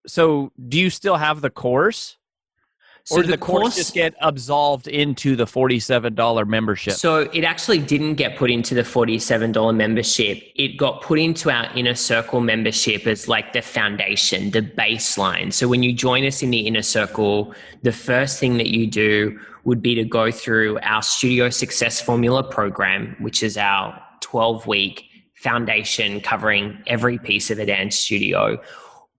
so 0.07 0.53
do 0.69 0.79
you 0.79 0.91
still 0.91 1.17
have 1.17 1.41
the 1.41 1.51
course? 1.51 2.17
So 3.07 3.17
or 3.17 3.23
did 3.23 3.29
the, 3.29 3.33
the 3.33 3.39
course, 3.39 3.61
course 3.61 3.77
just 3.77 3.93
get 3.93 4.15
absolved 4.23 4.89
into 4.89 5.37
the 5.37 5.45
$47 5.45 6.49
membership? 6.49 6.95
So 6.95 7.29
it 7.35 7.45
actually 7.45 7.79
didn't 7.79 8.15
get 8.15 8.39
put 8.39 8.51
into 8.51 8.75
the 8.75 8.81
$47 8.81 9.77
membership. 9.77 10.43
It 10.55 10.79
got 10.79 11.03
put 11.03 11.19
into 11.19 11.51
our 11.51 11.71
inner 11.77 11.95
circle 11.95 12.41
membership 12.41 13.07
as 13.07 13.29
like 13.29 13.53
the 13.53 13.61
foundation, 13.61 14.53
the 14.53 14.63
baseline. 14.63 15.53
So 15.53 15.69
when 15.69 15.83
you 15.83 15.93
join 15.93 16.25
us 16.25 16.43
in 16.43 16.51
the 16.51 16.67
inner 16.67 16.81
circle, 16.81 17.55
the 17.83 17.93
first 17.93 18.41
thing 18.41 18.57
that 18.57 18.69
you 18.69 18.87
do 18.87 19.39
would 19.65 19.83
be 19.83 19.95
to 19.97 20.05
go 20.05 20.31
through 20.31 20.79
our 20.81 21.03
studio 21.03 21.51
success 21.51 22.01
formula 22.01 22.43
program, 22.43 23.17
which 23.19 23.43
is 23.43 23.59
our 23.59 24.03
12 24.21 24.67
week 24.67 25.05
foundation 25.35 26.23
covering 26.23 26.83
every 26.87 27.19
piece 27.19 27.51
of 27.51 27.59
a 27.59 27.67
dance 27.67 27.99
studio 27.99 28.59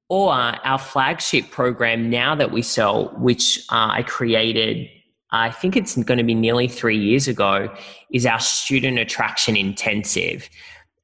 or 0.10 0.32
our 0.32 0.78
flagship 0.78 1.50
program 1.52 2.10
now 2.10 2.36
that 2.36 2.52
we 2.52 2.62
sell, 2.62 3.10
which 3.18 3.60
uh, 3.70 3.90
I 3.92 4.04
created, 4.04 4.88
I 5.32 5.50
think 5.50 5.76
it's 5.76 5.96
going 5.96 6.20
to 6.20 6.24
be 6.24 6.36
nearly 6.36 6.68
three 6.68 6.98
years 6.98 7.28
ago, 7.28 7.74
is 8.12 8.26
our 8.26 8.40
Student 8.40 9.00
Attraction 9.00 9.56
Intensive. 9.56 10.50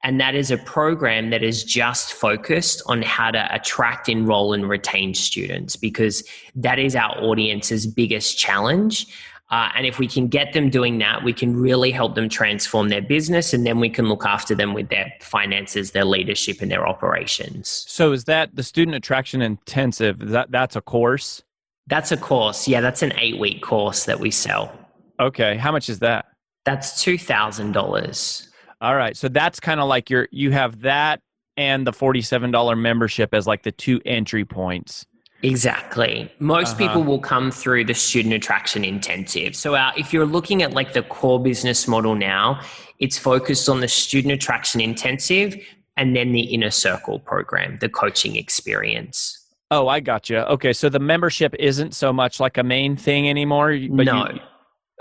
And 0.03 0.19
that 0.19 0.33
is 0.33 0.49
a 0.49 0.57
program 0.57 1.29
that 1.29 1.43
is 1.43 1.63
just 1.63 2.13
focused 2.13 2.81
on 2.87 3.03
how 3.03 3.29
to 3.31 3.53
attract, 3.53 4.09
enroll, 4.09 4.53
and 4.53 4.67
retain 4.67 5.13
students 5.13 5.75
because 5.75 6.23
that 6.55 6.79
is 6.79 6.95
our 6.95 7.15
audience's 7.19 7.85
biggest 7.85 8.37
challenge. 8.37 9.05
Uh, 9.51 9.69
and 9.75 9.85
if 9.85 9.99
we 9.99 10.07
can 10.07 10.27
get 10.27 10.53
them 10.53 10.69
doing 10.69 10.97
that, 10.99 11.23
we 11.23 11.33
can 11.33 11.55
really 11.55 11.91
help 11.91 12.15
them 12.15 12.29
transform 12.29 12.87
their 12.87 13.01
business 13.01 13.53
and 13.53 13.65
then 13.65 13.81
we 13.81 13.89
can 13.89 14.07
look 14.07 14.25
after 14.25 14.55
them 14.55 14.73
with 14.73 14.87
their 14.89 15.11
finances, 15.19 15.91
their 15.91 16.05
leadership, 16.05 16.61
and 16.61 16.71
their 16.71 16.87
operations. 16.87 17.83
So 17.87 18.13
is 18.13 18.23
that 18.25 18.55
the 18.55 18.63
student 18.63 18.95
attraction 18.95 19.41
intensive? 19.41 20.19
That 20.19 20.51
that's 20.51 20.77
a 20.77 20.81
course? 20.81 21.43
That's 21.87 22.13
a 22.13 22.17
course. 22.17 22.67
Yeah, 22.67 22.79
that's 22.79 23.01
an 23.01 23.11
eight 23.17 23.39
week 23.39 23.61
course 23.61 24.05
that 24.05 24.19
we 24.19 24.31
sell. 24.31 24.71
Okay. 25.19 25.57
How 25.57 25.73
much 25.73 25.89
is 25.89 25.99
that? 25.99 26.27
That's 26.63 27.01
two 27.01 27.17
thousand 27.17 27.73
dollars. 27.73 28.49
All 28.79 28.95
right. 28.95 29.17
So 29.17 29.27
that's 29.27 29.59
kind 29.59 29.81
of 29.81 29.89
like 29.89 30.09
your 30.09 30.29
you 30.31 30.51
have 30.51 30.81
that 30.81 31.19
and 31.57 31.85
the 31.85 31.91
forty 31.91 32.21
seven 32.21 32.51
dollar 32.51 32.77
membership 32.77 33.33
as 33.33 33.47
like 33.47 33.63
the 33.63 33.71
two 33.71 33.99
entry 34.05 34.45
points. 34.45 35.05
Exactly. 35.43 36.31
Most 36.39 36.75
uh-huh. 36.75 36.87
people 36.87 37.03
will 37.03 37.19
come 37.19 37.51
through 37.51 37.85
the 37.85 37.93
student 37.93 38.33
attraction 38.33 38.83
intensive. 38.83 39.55
So, 39.55 39.75
uh, 39.75 39.91
if 39.97 40.13
you're 40.13 40.25
looking 40.25 40.61
at 40.61 40.73
like 40.73 40.93
the 40.93 41.03
core 41.03 41.41
business 41.41 41.87
model 41.87 42.15
now, 42.15 42.61
it's 42.99 43.17
focused 43.17 43.67
on 43.67 43.79
the 43.79 43.87
student 43.87 44.33
attraction 44.33 44.79
intensive 44.81 45.57
and 45.97 46.15
then 46.15 46.31
the 46.31 46.41
inner 46.41 46.69
circle 46.69 47.19
program, 47.19 47.77
the 47.81 47.89
coaching 47.89 48.35
experience. 48.35 49.37
Oh, 49.71 49.87
I 49.87 49.99
got 49.99 50.29
you. 50.29 50.37
Okay, 50.37 50.73
so 50.73 50.89
the 50.89 50.99
membership 50.99 51.55
isn't 51.57 51.95
so 51.95 52.11
much 52.11 52.39
like 52.39 52.57
a 52.57 52.63
main 52.63 52.95
thing 52.95 53.29
anymore. 53.29 53.71
No. 53.73 54.27
You, 54.27 54.39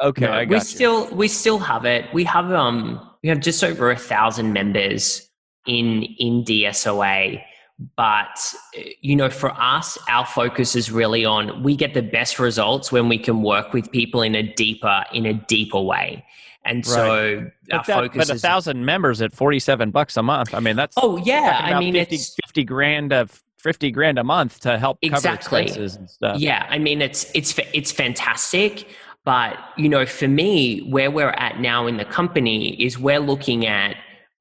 okay, 0.03 0.27
no, 0.27 0.45
we 0.45 0.55
you. 0.57 0.61
still 0.61 1.15
we 1.15 1.29
still 1.29 1.59
have 1.59 1.85
it. 1.85 2.07
We 2.15 2.25
have 2.25 2.53
um 2.53 3.01
we 3.23 3.29
have 3.29 3.41
just 3.41 3.63
over 3.63 3.91
a 3.91 3.97
thousand 3.97 4.53
members 4.53 5.29
in 5.67 6.05
in 6.19 6.45
DSOA 6.45 7.43
but 7.97 8.55
you 9.01 9.17
know 9.17 9.31
for 9.31 9.51
us 9.61 9.97
our 10.09 10.27
focus 10.27 10.77
is 10.77 10.91
really 10.91 11.25
on 11.25 11.63
we 11.63 11.75
get 11.75 11.95
the 11.95 12.03
best 12.03 12.39
results 12.39 12.93
when 12.93 13.09
we 13.09 13.19
can 13.19 13.43
work 13.43 13.73
with 13.73 13.91
people 13.91 14.23
in 14.23 14.35
a 14.35 14.43
deeper 14.55 15.05
in 15.13 15.25
a 15.25 15.33
deeper 15.33 15.81
way 15.81 16.25
and 16.65 16.85
so 16.85 17.37
right. 17.37 17.53
our 17.73 17.85
that, 17.87 17.87
focus 17.87 18.29
but 18.29 18.37
a 18.37 18.39
thousand 18.39 18.85
members 18.85 19.23
at 19.23 19.33
47 19.33 19.91
bucks 19.91 20.17
a 20.17 20.23
month 20.23 20.55
i 20.55 20.61
mean 20.61 20.77
that's 20.77 20.95
oh 20.99 21.17
yeah 21.19 21.61
i 21.63 21.79
mean 21.79 21.95
50, 21.95 22.15
it's 22.15 22.37
50 22.47 22.65
grand 22.65 23.13
of 23.13 23.43
50 23.59 23.91
grand 23.91 24.19
a 24.19 24.25
month 24.25 24.61
to 24.61 24.79
help 24.79 24.99
exactly. 25.01 25.61
cover 25.63 25.63
expenses 25.63 25.97
and 25.97 26.11
stuff 26.11 26.39
yeah 26.39 26.67
i 26.69 26.79
mean 26.79 27.01
it's 27.01 27.31
it's 27.35 27.59
it's 27.73 27.93
fantastic 27.93 28.89
but 29.25 29.57
you 29.79 29.89
know 29.89 30.05
for 30.05 30.29
me 30.29 30.81
where 30.91 31.11
we're 31.11 31.31
at 31.31 31.61
now 31.61 31.87
in 31.87 31.97
the 31.97 32.05
company 32.05 32.83
is 32.83 32.99
we're 32.99 33.21
looking 33.21 33.67
at 33.67 33.97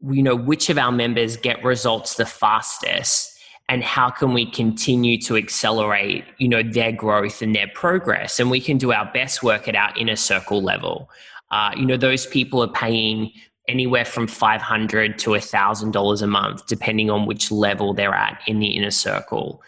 you 0.07 0.23
know 0.23 0.35
which 0.35 0.69
of 0.69 0.77
our 0.77 0.91
members 0.91 1.37
get 1.37 1.63
results 1.63 2.15
the 2.15 2.25
fastest 2.25 3.37
and 3.67 3.83
how 3.83 4.09
can 4.09 4.33
we 4.33 4.49
continue 4.49 5.19
to 5.21 5.37
accelerate 5.37 6.25
you 6.37 6.47
know 6.47 6.63
their 6.63 6.91
growth 6.91 7.41
and 7.41 7.55
their 7.55 7.67
progress? 7.73 8.39
And 8.39 8.49
we 8.49 8.59
can 8.59 8.77
do 8.77 8.91
our 8.91 9.09
best 9.13 9.43
work 9.43 9.67
at 9.67 9.75
our 9.75 9.93
inner 9.97 10.15
circle 10.15 10.61
level. 10.61 11.09
Uh, 11.51 11.71
you 11.75 11.85
know 11.85 11.97
those 11.97 12.25
people 12.25 12.63
are 12.63 12.71
paying 12.71 13.31
anywhere 13.67 14.05
from 14.05 14.27
500 14.27 15.19
to 15.19 15.29
$1000 15.29 16.21
a 16.21 16.27
month 16.27 16.65
depending 16.65 17.11
on 17.11 17.27
which 17.27 17.51
level 17.51 17.93
they're 17.93 18.15
at 18.15 18.41
in 18.47 18.59
the 18.59 18.67
inner 18.67 18.91
circle. 18.91 19.61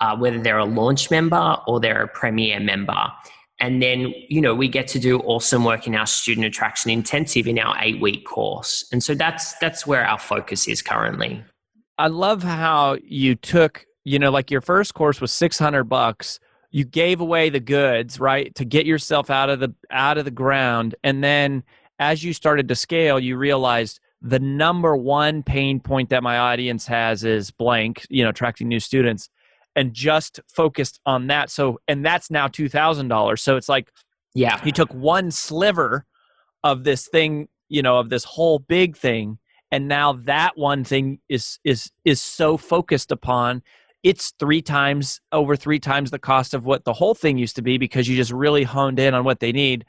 Uh, 0.00 0.16
whether 0.16 0.40
they're 0.40 0.58
a 0.58 0.64
launch 0.64 1.10
member 1.10 1.56
or 1.68 1.78
they're 1.78 2.02
a 2.02 2.08
premier 2.08 2.58
member 2.58 3.06
and 3.60 3.82
then 3.82 4.12
you 4.28 4.40
know 4.40 4.54
we 4.54 4.68
get 4.68 4.88
to 4.88 4.98
do 4.98 5.20
awesome 5.20 5.64
work 5.64 5.86
in 5.86 5.94
our 5.94 6.06
student 6.06 6.46
attraction 6.46 6.90
intensive 6.90 7.46
in 7.46 7.58
our 7.58 7.76
eight 7.80 8.00
week 8.00 8.24
course. 8.24 8.86
And 8.92 9.02
so 9.02 9.14
that's 9.14 9.54
that's 9.54 9.86
where 9.86 10.06
our 10.06 10.18
focus 10.18 10.66
is 10.66 10.82
currently. 10.82 11.42
I 11.98 12.08
love 12.08 12.42
how 12.42 12.98
you 13.04 13.34
took 13.34 13.86
you 14.04 14.18
know 14.18 14.30
like 14.30 14.50
your 14.50 14.60
first 14.60 14.94
course 14.94 15.20
was 15.20 15.32
600 15.32 15.84
bucks. 15.84 16.40
You 16.70 16.84
gave 16.84 17.20
away 17.20 17.50
the 17.50 17.60
goods 17.60 18.18
right 18.18 18.52
to 18.56 18.64
get 18.64 18.86
yourself 18.86 19.30
out 19.30 19.50
of 19.50 19.60
the 19.60 19.72
out 19.90 20.18
of 20.18 20.24
the 20.24 20.30
ground. 20.30 20.94
And 21.04 21.22
then 21.22 21.62
as 22.00 22.24
you 22.24 22.32
started 22.32 22.66
to 22.68 22.74
scale 22.74 23.20
you 23.20 23.36
realized 23.36 24.00
the 24.20 24.40
number 24.40 24.96
one 24.96 25.42
pain 25.42 25.78
point 25.78 26.08
that 26.08 26.22
my 26.22 26.38
audience 26.38 26.86
has 26.86 27.24
is 27.24 27.50
blank 27.50 28.04
you 28.08 28.24
know 28.24 28.30
attracting 28.30 28.66
new 28.68 28.80
students 28.80 29.28
and 29.76 29.92
just 29.92 30.40
focused 30.48 31.00
on 31.06 31.26
that. 31.28 31.50
So, 31.50 31.80
and 31.88 32.04
that's 32.04 32.30
now 32.30 32.48
$2,000. 32.48 33.38
So 33.38 33.56
it's 33.56 33.68
like, 33.68 33.90
yeah, 34.34 34.60
he 34.62 34.72
took 34.72 34.92
one 34.92 35.30
sliver 35.30 36.06
of 36.62 36.84
this 36.84 37.06
thing, 37.08 37.48
you 37.68 37.82
know, 37.82 37.98
of 37.98 38.10
this 38.10 38.24
whole 38.24 38.58
big 38.58 38.96
thing. 38.96 39.38
And 39.70 39.88
now 39.88 40.12
that 40.24 40.56
one 40.56 40.84
thing 40.84 41.20
is, 41.28 41.58
is, 41.64 41.90
is 42.04 42.20
so 42.20 42.56
focused 42.56 43.12
upon 43.12 43.62
it's 44.04 44.34
three 44.38 44.60
times 44.60 45.20
over 45.32 45.56
three 45.56 45.80
times 45.80 46.10
the 46.10 46.18
cost 46.18 46.52
of 46.54 46.66
what 46.66 46.84
the 46.84 46.92
whole 46.92 47.14
thing 47.14 47.38
used 47.38 47.56
to 47.56 47.62
be 47.62 47.78
because 47.78 48.06
you 48.06 48.14
just 48.14 48.30
really 48.30 48.62
honed 48.62 48.98
in 48.98 49.14
on 49.14 49.24
what 49.24 49.40
they 49.40 49.50
need 49.50 49.84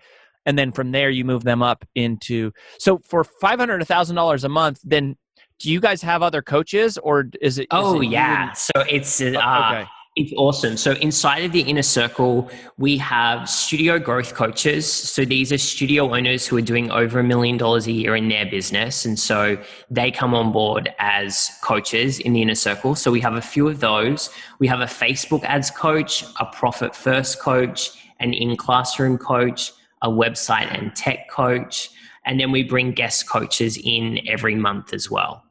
and 0.45 0.57
then 0.57 0.71
from 0.71 0.91
there 0.91 1.09
you 1.09 1.25
move 1.25 1.43
them 1.43 1.61
up 1.61 1.85
into 1.93 2.51
so 2.79 2.97
for 2.99 3.23
five 3.23 3.59
hundred 3.59 3.85
thousand 3.85 4.15
dollars 4.15 4.43
a 4.43 4.49
month 4.49 4.79
then 4.83 5.15
do 5.59 5.71
you 5.71 5.79
guys 5.79 6.01
have 6.01 6.21
other 6.21 6.41
coaches 6.41 6.97
or 6.97 7.29
is 7.41 7.59
it? 7.59 7.67
oh 7.71 8.01
it 8.01 8.07
yeah, 8.07 8.51
so 8.53 8.71
it's 8.89 9.21
uh, 9.21 9.25
okay. 9.25 9.85
It's 10.17 10.31
awesome. 10.37 10.77
So 10.77 10.93
inside 10.93 11.43
of 11.43 11.51
the 11.51 11.59
inner 11.59 11.83
circle, 11.83 12.49
we 12.77 12.97
have 12.99 13.49
studio 13.49 13.99
growth 13.99 14.33
coaches. 14.33 14.89
So 14.89 15.25
these 15.25 15.51
are 15.51 15.57
studio 15.57 16.15
owners 16.15 16.47
who 16.47 16.55
are 16.55 16.61
doing 16.61 16.89
over 16.89 17.19
a 17.19 17.23
million 17.23 17.57
dollars 17.57 17.85
a 17.85 17.91
year 17.91 18.15
in 18.15 18.29
their 18.29 18.45
business. 18.45 19.03
And 19.03 19.19
so 19.19 19.61
they 19.91 20.11
come 20.11 20.33
on 20.33 20.53
board 20.53 20.93
as 20.99 21.51
coaches 21.61 22.19
in 22.19 22.31
the 22.31 22.41
inner 22.41 22.55
circle. 22.55 22.95
So 22.95 23.11
we 23.11 23.19
have 23.19 23.33
a 23.33 23.41
few 23.41 23.67
of 23.67 23.81
those. 23.81 24.29
We 24.59 24.67
have 24.67 24.79
a 24.79 24.85
Facebook 24.85 25.43
ads 25.43 25.69
coach, 25.69 26.23
a 26.39 26.45
profit 26.45 26.95
first 26.95 27.41
coach, 27.41 27.91
an 28.21 28.33
in 28.33 28.55
classroom 28.55 29.17
coach, 29.17 29.73
a 30.01 30.09
website 30.09 30.73
and 30.73 30.95
tech 30.95 31.29
coach. 31.29 31.89
And 32.25 32.39
then 32.39 32.53
we 32.53 32.63
bring 32.63 32.93
guest 32.93 33.29
coaches 33.29 33.77
in 33.83 34.21
every 34.29 34.55
month 34.55 34.93
as 34.93 35.11
well. 35.11 35.44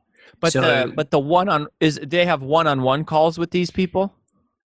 But 0.45 0.53
so, 0.53 0.61
the 0.61 0.93
but 0.95 1.11
the 1.11 1.19
one 1.19 1.49
on 1.49 1.69
is 1.81 1.99
they 2.03 2.27
have 2.27 2.43
one 2.43 2.67
on 2.67 2.83
one 2.83 3.05
calls 3.05 3.39
with 3.39 3.51
these 3.51 3.71
people? 3.71 4.15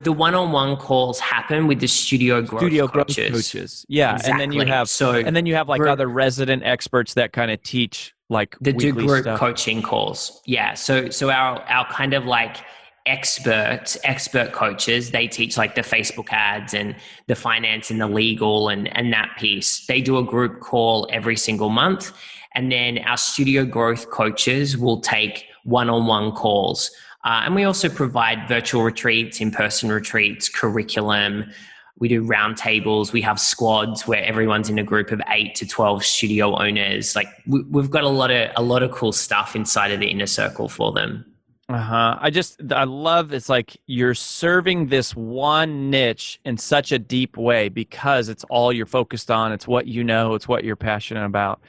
the 0.02 0.14
one-on-one 0.14 0.78
calls 0.78 1.20
happen 1.20 1.68
with 1.68 1.80
the 1.82 1.88
studio 1.88 2.42
growth 2.42 2.62
studio 2.62 2.88
coaches. 2.88 3.16
Growth 3.16 3.34
coaches. 3.34 3.86
Yeah, 3.90 4.16
exactly. 4.16 4.32
and 4.32 4.40
then 4.40 4.52
you 4.54 4.66
have 4.66 4.90
so 4.90 5.12
and 5.12 5.36
then 5.36 5.46
you 5.46 5.56
have 5.56 5.68
like 5.68 5.82
other 5.82 6.08
resident 6.08 6.64
experts 6.64 7.16
that 7.16 7.34
kind 7.34 7.52
of 7.52 7.62
teach 7.64 8.14
like 8.30 8.56
the 8.62 8.72
do 8.72 8.94
group 8.94 9.24
stuff. 9.24 9.40
coaching 9.40 9.82
calls. 9.82 10.42
Yeah, 10.46 10.74
so 10.76 11.10
so 11.10 11.30
our 11.30 11.62
our 11.64 11.86
kind 11.92 12.14
of 12.14 12.26
like 12.26 12.58
expert 13.06 13.98
expert 14.04 14.52
coaches 14.52 15.10
they 15.10 15.26
teach 15.26 15.58
like 15.58 15.74
the 15.74 15.82
facebook 15.82 16.28
ads 16.32 16.74
and 16.74 16.96
the 17.28 17.34
finance 17.34 17.90
and 17.90 18.00
the 18.00 18.06
legal 18.06 18.68
and 18.70 18.96
and 18.96 19.12
that 19.12 19.30
piece 19.40 19.86
they 19.88 20.02
do 20.02 20.18
a 20.18 20.24
group 20.24 20.60
call 20.60 21.08
every 21.12 21.36
single 21.36 21.70
month 21.70 22.12
and 22.54 22.72
then 22.72 23.00
our 23.00 23.18
studio 23.18 23.64
growth 23.64 24.12
coaches 24.12 24.78
will 24.78 25.00
take 25.00 25.46
one-on-one 25.64 26.32
calls 26.34 26.92
uh, 27.26 27.42
and 27.46 27.56
we 27.56 27.64
also 27.64 27.90
provide 27.90 28.48
virtual 28.48 28.84
retreats, 28.84 29.42
in 29.42 29.52
person 29.52 29.92
retreats, 29.92 30.48
curriculum. 30.48 31.52
We 31.98 32.08
do 32.08 32.24
roundtables. 32.24 33.12
We 33.12 33.22
have 33.22 33.40
squads 33.40 34.08
where 34.08 34.24
everyone's 34.24 34.70
in 34.70 34.80
a 34.80 34.84
group 34.84 35.12
of 35.12 35.22
eight 35.30 35.54
to 35.56 35.68
12 35.68 36.06
studio 36.06 36.58
owners. 36.58 37.16
Like 37.16 37.28
we, 37.46 37.62
we've 37.64 37.90
got 37.90 38.06
a 38.06 38.10
lot 38.10 38.32
of, 38.32 38.52
a 38.56 38.64
lot 38.64 38.84
of 38.84 38.92
cool 38.92 39.12
stuff 39.12 39.54
inside 39.54 39.92
of 39.92 40.00
the 40.00 40.08
inner 40.08 40.28
circle 40.28 40.70
for 40.70 40.94
them. 40.94 41.26
Uh 41.68 41.78
huh. 41.78 42.18
I 42.20 42.30
just, 42.30 42.62
I 42.72 42.86
love 42.86 43.34
it's 43.34 43.50
like 43.50 43.78
you're 43.86 44.16
serving 44.16 44.88
this 44.88 45.14
one 45.14 45.90
niche 45.90 46.40
in 46.46 46.58
such 46.58 46.94
a 46.94 46.98
deep 46.98 47.38
way 47.38 47.68
because 47.68 48.30
it's 48.30 48.46
all 48.46 48.72
you're 48.72 48.86
focused 48.86 49.30
on. 49.30 49.52
It's 49.52 49.68
what 49.68 49.86
you 49.86 50.06
know, 50.06 50.36
it's 50.36 50.48
what 50.48 50.64
you're 50.64 50.78
passionate 50.78 51.26
about. 51.26 51.62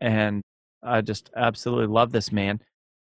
And 0.00 0.42
I 0.82 1.00
just 1.00 1.28
absolutely 1.36 1.88
love 1.88 2.12
this, 2.12 2.30
man. 2.30 2.60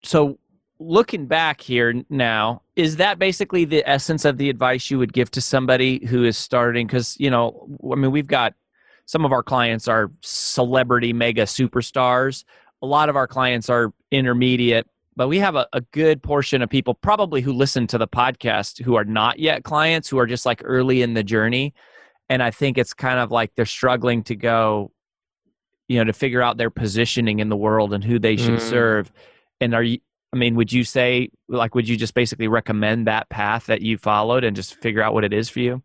So, 0.03 0.39
looking 0.79 1.27
back 1.27 1.61
here 1.61 2.03
now, 2.09 2.63
is 2.75 2.97
that 2.97 3.19
basically 3.19 3.67
the 3.67 3.89
essence 3.89 4.25
of 4.25 4.39
the 4.39 4.49
advice 4.49 4.91
you 4.91 4.99
would 4.99 5.13
give 5.13 5.31
to 5.33 5.41
somebody 5.41 6.05
who 6.07 6.25
is 6.25 6.39
starting? 6.39 6.87
Because, 6.87 7.17
you 7.21 7.31
know, 7.31 7.69
I 7.93 7.97
mean, 7.97 8.11
we've 8.11 8.27
got 8.27 8.55
some 9.11 9.25
of 9.25 9.33
our 9.33 9.43
clients 9.43 9.89
are 9.89 10.11
celebrity 10.23 11.13
mega 11.13 11.43
superstars. 11.43 12.45
A 12.81 12.87
lot 12.87 13.09
of 13.09 13.17
our 13.17 13.27
clients 13.27 13.69
are 13.69 13.93
intermediate, 14.11 14.87
but 15.17 15.29
we 15.29 15.39
have 15.41 15.57
a, 15.57 15.67
a 15.73 15.81
good 15.81 16.23
portion 16.23 16.63
of 16.63 16.71
people 16.71 16.95
probably 16.95 17.41
who 17.41 17.53
listen 17.53 17.87
to 17.89 17.99
the 17.99 18.09
podcast 18.09 18.83
who 18.83 18.95
are 18.95 19.05
not 19.05 19.39
yet 19.39 19.65
clients, 19.65 20.09
who 20.09 20.19
are 20.19 20.27
just 20.27 20.47
like 20.47 20.63
early 20.65 21.03
in 21.03 21.15
the 21.15 21.25
journey. 21.25 21.75
And 22.29 22.41
I 22.41 22.53
think 22.53 22.79
it's 22.79 22.95
kind 22.95 23.19
of 23.19 23.33
like 23.33 23.51
they're 23.57 23.67
struggling 23.67 24.23
to 24.23 24.37
go, 24.37 24.93
you 25.89 25.99
know, 25.99 26.05
to 26.05 26.13
figure 26.13 26.41
out 26.41 26.57
their 26.57 26.71
positioning 26.71 27.41
in 27.41 27.49
the 27.49 27.57
world 27.57 27.93
and 27.93 28.05
who 28.05 28.21
they 28.21 28.37
should 28.37 28.61
mm. 28.61 28.71
serve. 28.71 29.13
And 29.61 29.75
are 29.75 29.83
you 29.83 29.99
I 30.33 30.37
mean, 30.37 30.55
would 30.55 30.73
you 30.73 30.85
say, 30.85 31.31
like, 31.49 31.75
would 31.75 31.89
you 31.89 31.97
just 31.97 32.15
basically 32.15 32.47
recommend 32.47 33.07
that 33.09 33.29
path 33.31 33.67
that 33.67 33.83
you 33.83 33.99
followed 33.99 34.45
and 34.45 34.55
just 34.55 34.77
figure 34.77 35.03
out 35.03 35.13
what 35.13 35.25
it 35.25 35.33
is 35.33 35.49
for 35.49 35.59
you? 35.59 35.83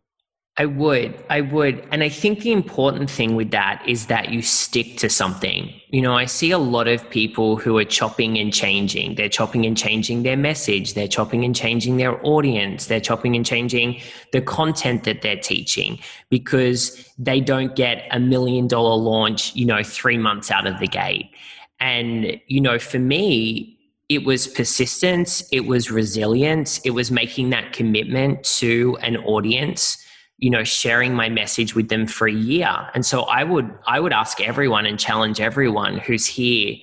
I 0.58 0.68
would. 0.68 1.22
I 1.30 1.42
would. 1.42 1.86
And 1.92 2.02
I 2.02 2.08
think 2.08 2.40
the 2.42 2.54
important 2.54 3.12
thing 3.12 3.36
with 3.36 3.52
that 3.52 3.84
is 3.86 4.06
that 4.06 4.30
you 4.30 4.42
stick 4.42 4.98
to 5.00 5.10
something. 5.10 5.74
You 5.90 6.02
know, 6.02 6.16
I 6.16 6.26
see 6.26 6.52
a 6.52 6.58
lot 6.58 6.88
of 6.88 7.10
people 7.10 7.58
who 7.58 7.78
are 7.78 7.84
chopping 7.84 8.38
and 8.38 8.54
changing. 8.54 9.16
They're 9.16 9.28
chopping 9.28 9.66
and 9.66 9.76
changing 9.76 10.24
their 10.24 10.38
message. 10.38 10.94
They're 10.94 11.10
chopping 11.10 11.44
and 11.44 11.54
changing 11.54 11.98
their 11.98 12.26
audience. 12.26 12.86
They're 12.86 13.02
chopping 13.02 13.36
and 13.36 13.46
changing 13.46 14.00
the 14.32 14.42
content 14.42 15.04
that 15.04 15.22
they're 15.22 15.36
teaching 15.36 16.00
because 16.30 17.06
they 17.18 17.42
don't 17.42 17.76
get 17.76 18.08
a 18.12 18.20
million 18.20 18.70
dollar 18.70 18.96
launch, 18.96 19.54
you 19.56 19.66
know, 19.66 19.84
three 19.84 20.18
months 20.18 20.52
out 20.52 20.68
of 20.68 20.80
the 20.80 20.88
gate. 20.88 21.30
And, 21.82 22.40
you 22.48 22.62
know, 22.62 22.80
for 22.80 23.00
me, 23.00 23.75
it 24.10 24.26
was 24.26 24.48
persistence, 24.48 25.44
it 25.52 25.66
was 25.66 25.90
resilience, 25.90 26.80
it 26.80 26.92
was 26.92 27.10
making 27.10 27.50
that 27.50 27.74
commitment 27.74 28.44
to 28.44 28.98
an 29.02 29.18
audience, 29.18 29.98
you 30.38 30.50
know, 30.50 30.64
sharing 30.64 31.14
my 31.14 31.28
message 31.28 31.74
with 31.74 31.90
them 31.90 32.06
for 32.06 32.28
a 32.28 32.34
year. 32.34 32.90
And 32.94 33.06
so 33.06 33.24
I 33.24 33.44
would 33.44 33.72
I 33.88 34.00
would 34.00 34.14
ask 34.14 34.40
everyone 34.42 34.86
and 34.86 35.00
challenge 35.00 35.42
everyone 35.42 35.98
who's 35.98 36.26
here 36.26 36.76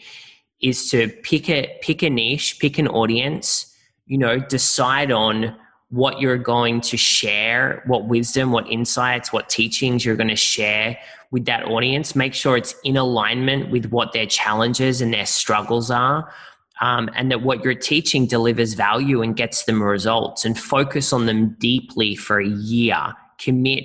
is 0.61 0.91
to 0.91 1.09
pick 1.23 1.49
a 1.49 1.79
pick 1.81 2.03
a 2.03 2.11
niche, 2.11 2.59
pick 2.59 2.79
an 2.79 2.89
audience, 2.89 3.73
you 4.07 4.19
know, 4.19 4.39
decide 4.39 5.13
on 5.13 5.57
what 5.91 6.21
you're 6.21 6.39
going 6.39 6.81
to 6.81 6.97
share, 6.97 7.83
what 7.87 8.07
wisdom, 8.07 8.51
what 8.51 8.67
insights, 8.69 9.33
what 9.33 9.49
teachings 9.51 10.05
you're 10.05 10.17
going 10.17 10.29
to 10.29 10.35
share 10.35 10.99
with 11.31 11.45
that 11.45 11.65
audience. 11.67 12.17
Make 12.17 12.33
sure 12.35 12.57
it's 12.57 12.75
in 12.83 12.97
alignment 12.97 13.71
with 13.71 13.87
what 13.87 14.13
their 14.13 14.27
challenges 14.27 15.03
and 15.03 15.13
their 15.13 15.27
struggles 15.27 15.91
are 15.91 16.33
um, 16.81 17.11
and 17.15 17.31
that 17.31 17.43
what 17.43 17.63
you're 17.63 17.75
teaching 17.75 18.27
delivers 18.27 18.75
value 18.75 19.23
and 19.23 19.37
gets 19.37 19.65
them 19.65 19.83
results 19.83 20.45
and 20.45 20.59
focus 20.59 21.13
on 21.13 21.27
them 21.27 21.57
deeply 21.59 22.17
for 22.17 22.41
a 22.41 22.49
year. 22.49 23.13
Commit 23.39 23.85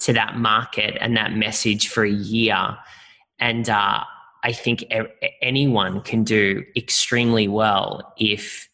to 0.00 0.12
that 0.12 0.36
market 0.36 0.96
and 1.00 1.16
that 1.16 1.34
message 1.34 1.88
for 1.88 2.04
a 2.04 2.10
year. 2.10 2.76
And 3.38 3.68
uh, 3.68 4.04
i 4.42 4.52
think 4.52 4.84
anyone 5.42 6.00
can 6.00 6.24
do 6.24 6.64
extremely 6.76 7.48
well 7.48 8.12
if 8.18 8.68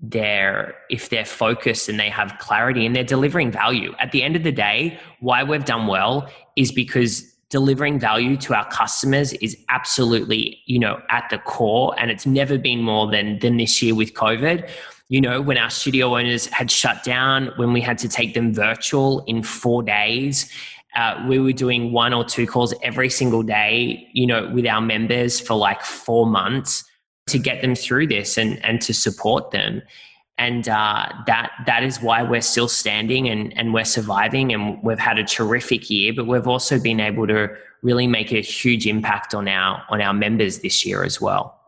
they're 0.00 0.76
if 0.90 1.08
they're 1.08 1.24
focused 1.24 1.88
and 1.88 1.98
they 1.98 2.08
have 2.08 2.38
clarity 2.38 2.86
and 2.86 2.94
they're 2.94 3.02
delivering 3.02 3.50
value. 3.50 3.94
At 3.98 4.12
the 4.12 4.22
end 4.22 4.36
of 4.36 4.44
the 4.44 4.52
day 4.52 4.98
why 5.20 5.42
we've 5.42 5.64
done 5.64 5.88
well 5.88 6.30
is 6.56 6.70
because 6.70 7.34
delivering 7.50 7.98
value 7.98 8.36
to 8.36 8.54
our 8.54 8.68
customers 8.68 9.32
is 9.34 9.56
absolutely 9.68 10.60
you 10.66 10.78
know 10.78 11.00
at 11.10 11.28
the 11.30 11.38
core 11.38 11.94
and 11.98 12.10
it's 12.10 12.26
never 12.26 12.58
been 12.58 12.82
more 12.82 13.10
than 13.10 13.38
than 13.38 13.56
this 13.56 13.80
year 13.82 13.94
with 13.94 14.14
covid. 14.14 14.68
You 15.08 15.22
know 15.22 15.40
when 15.40 15.56
our 15.56 15.70
studio 15.70 16.16
owners 16.18 16.46
had 16.46 16.70
shut 16.70 17.02
down 17.02 17.52
when 17.56 17.72
we 17.72 17.80
had 17.80 17.96
to 17.98 18.08
take 18.08 18.34
them 18.34 18.52
virtual 18.52 19.24
in 19.26 19.42
four 19.42 19.82
days 19.82 20.50
uh, 20.96 21.24
we 21.28 21.38
were 21.38 21.52
doing 21.52 21.92
one 21.92 22.12
or 22.12 22.24
two 22.24 22.46
calls 22.46 22.74
every 22.82 23.08
single 23.08 23.42
day 23.42 24.06
you 24.12 24.26
know 24.26 24.50
with 24.52 24.66
our 24.66 24.82
members 24.82 25.40
for 25.40 25.54
like 25.54 25.82
four 25.82 26.26
months 26.26 26.84
to 27.28 27.38
get 27.38 27.62
them 27.62 27.74
through 27.74 28.06
this 28.06 28.36
and 28.36 28.62
and 28.64 28.82
to 28.82 28.92
support 28.92 29.50
them 29.50 29.80
and 30.38 30.68
uh, 30.68 31.08
that 31.26 31.50
that 31.66 31.82
is 31.82 32.00
why 32.00 32.22
we're 32.22 32.40
still 32.40 32.68
standing 32.68 33.28
and, 33.28 33.56
and 33.58 33.74
we're 33.74 33.84
surviving 33.84 34.52
and 34.52 34.82
we've 34.82 34.98
had 34.98 35.18
a 35.18 35.24
terrific 35.24 35.90
year 35.90 36.12
but 36.14 36.26
we've 36.26 36.48
also 36.48 36.78
been 36.78 37.00
able 37.00 37.26
to 37.26 37.48
really 37.82 38.06
make 38.06 38.32
a 38.32 38.40
huge 38.40 38.86
impact 38.86 39.34
on 39.34 39.48
our 39.48 39.84
on 39.90 40.00
our 40.00 40.14
members 40.14 40.60
this 40.60 40.86
year 40.86 41.04
as 41.04 41.20
well 41.20 41.58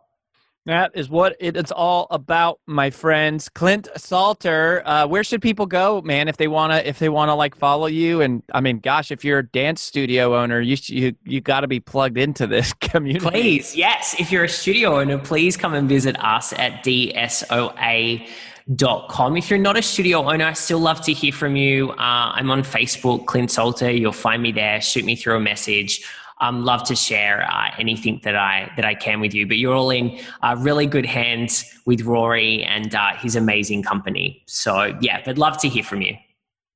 that 0.67 0.91
is 0.93 1.09
what 1.09 1.35
it's 1.39 1.71
all 1.71 2.05
about, 2.11 2.59
my 2.67 2.91
friends. 2.91 3.49
Clint 3.49 3.87
Salter, 3.97 4.83
uh, 4.85 5.07
where 5.07 5.23
should 5.23 5.41
people 5.41 5.65
go, 5.65 6.03
man, 6.03 6.27
if 6.27 6.37
they 6.37 6.47
wanna 6.47 6.83
if 6.85 6.99
they 6.99 7.09
wanna 7.09 7.35
like 7.35 7.55
follow 7.55 7.87
you? 7.87 8.21
And 8.21 8.43
I 8.53 8.61
mean, 8.61 8.77
gosh, 8.77 9.11
if 9.11 9.25
you're 9.25 9.39
a 9.39 9.47
dance 9.47 9.81
studio 9.81 10.37
owner, 10.37 10.61
you 10.61 10.77
you 10.85 11.15
you 11.23 11.41
got 11.41 11.61
to 11.61 11.67
be 11.67 11.79
plugged 11.79 12.17
into 12.17 12.45
this 12.45 12.73
community. 12.79 13.27
Please, 13.27 13.75
yes. 13.75 14.15
If 14.19 14.31
you're 14.31 14.43
a 14.43 14.49
studio 14.49 14.99
owner, 14.99 15.17
please 15.17 15.57
come 15.57 15.73
and 15.73 15.89
visit 15.89 16.15
us 16.23 16.53
at 16.53 16.83
DSOA 16.83 18.27
Dot 18.75 19.09
com. 19.09 19.35
If 19.35 19.49
you're 19.49 19.59
not 19.59 19.75
a 19.75 19.81
studio 19.81 20.29
owner, 20.29 20.45
I 20.45 20.53
still 20.53 20.79
love 20.79 21.01
to 21.01 21.13
hear 21.13 21.33
from 21.33 21.55
you. 21.55 21.89
Uh, 21.91 22.31
I'm 22.35 22.51
on 22.51 22.61
Facebook, 22.61 23.25
Clint 23.25 23.49
Salter. 23.51 23.91
You'll 23.91 24.11
find 24.11 24.41
me 24.41 24.51
there. 24.51 24.79
Shoot 24.79 25.03
me 25.03 25.15
through 25.15 25.37
a 25.37 25.39
message. 25.39 26.05
Um, 26.39 26.63
love 26.63 26.83
to 26.85 26.95
share 26.95 27.43
uh, 27.51 27.71
anything 27.77 28.21
that 28.23 28.35
I 28.35 28.71
that 28.75 28.85
I 28.85 28.93
can 28.93 29.19
with 29.19 29.33
you. 29.33 29.47
But 29.47 29.57
you're 29.57 29.73
all 29.73 29.89
in 29.89 30.19
uh, 30.41 30.55
really 30.59 30.85
good 30.85 31.05
hands 31.05 31.65
with 31.85 32.03
Rory 32.03 32.63
and 32.63 32.93
uh, 32.95 33.15
his 33.15 33.35
amazing 33.35 33.83
company. 33.83 34.43
So 34.45 34.97
yeah, 35.01 35.21
but 35.25 35.37
love 35.37 35.57
to 35.59 35.67
hear 35.67 35.83
from 35.83 36.01
you. 36.01 36.15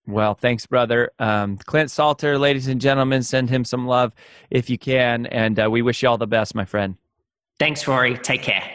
Well, 0.08 0.34
thanks, 0.34 0.65
brother. 0.65 1.12
Um, 1.17 1.58
Clint 1.58 1.91
Salter, 1.91 2.38
ladies 2.38 2.67
and 2.67 2.81
gentlemen, 2.81 3.23
send 3.23 3.49
him 3.49 3.63
some 3.63 3.88
love 3.88 4.13
if 4.49 4.69
you 4.69 4.77
can, 4.77 5.27
and 5.27 5.60
uh, 5.60 5.69
we 5.69 5.81
wish 5.81 6.03
you 6.03 6.10
all 6.10 6.17
the 6.17 6.27
best, 6.27 6.55
my 6.55 6.65
friend. 6.65 6.95
Thanks, 7.58 7.88
Rory. 7.88 8.17
Take 8.17 8.41
care. 8.41 8.74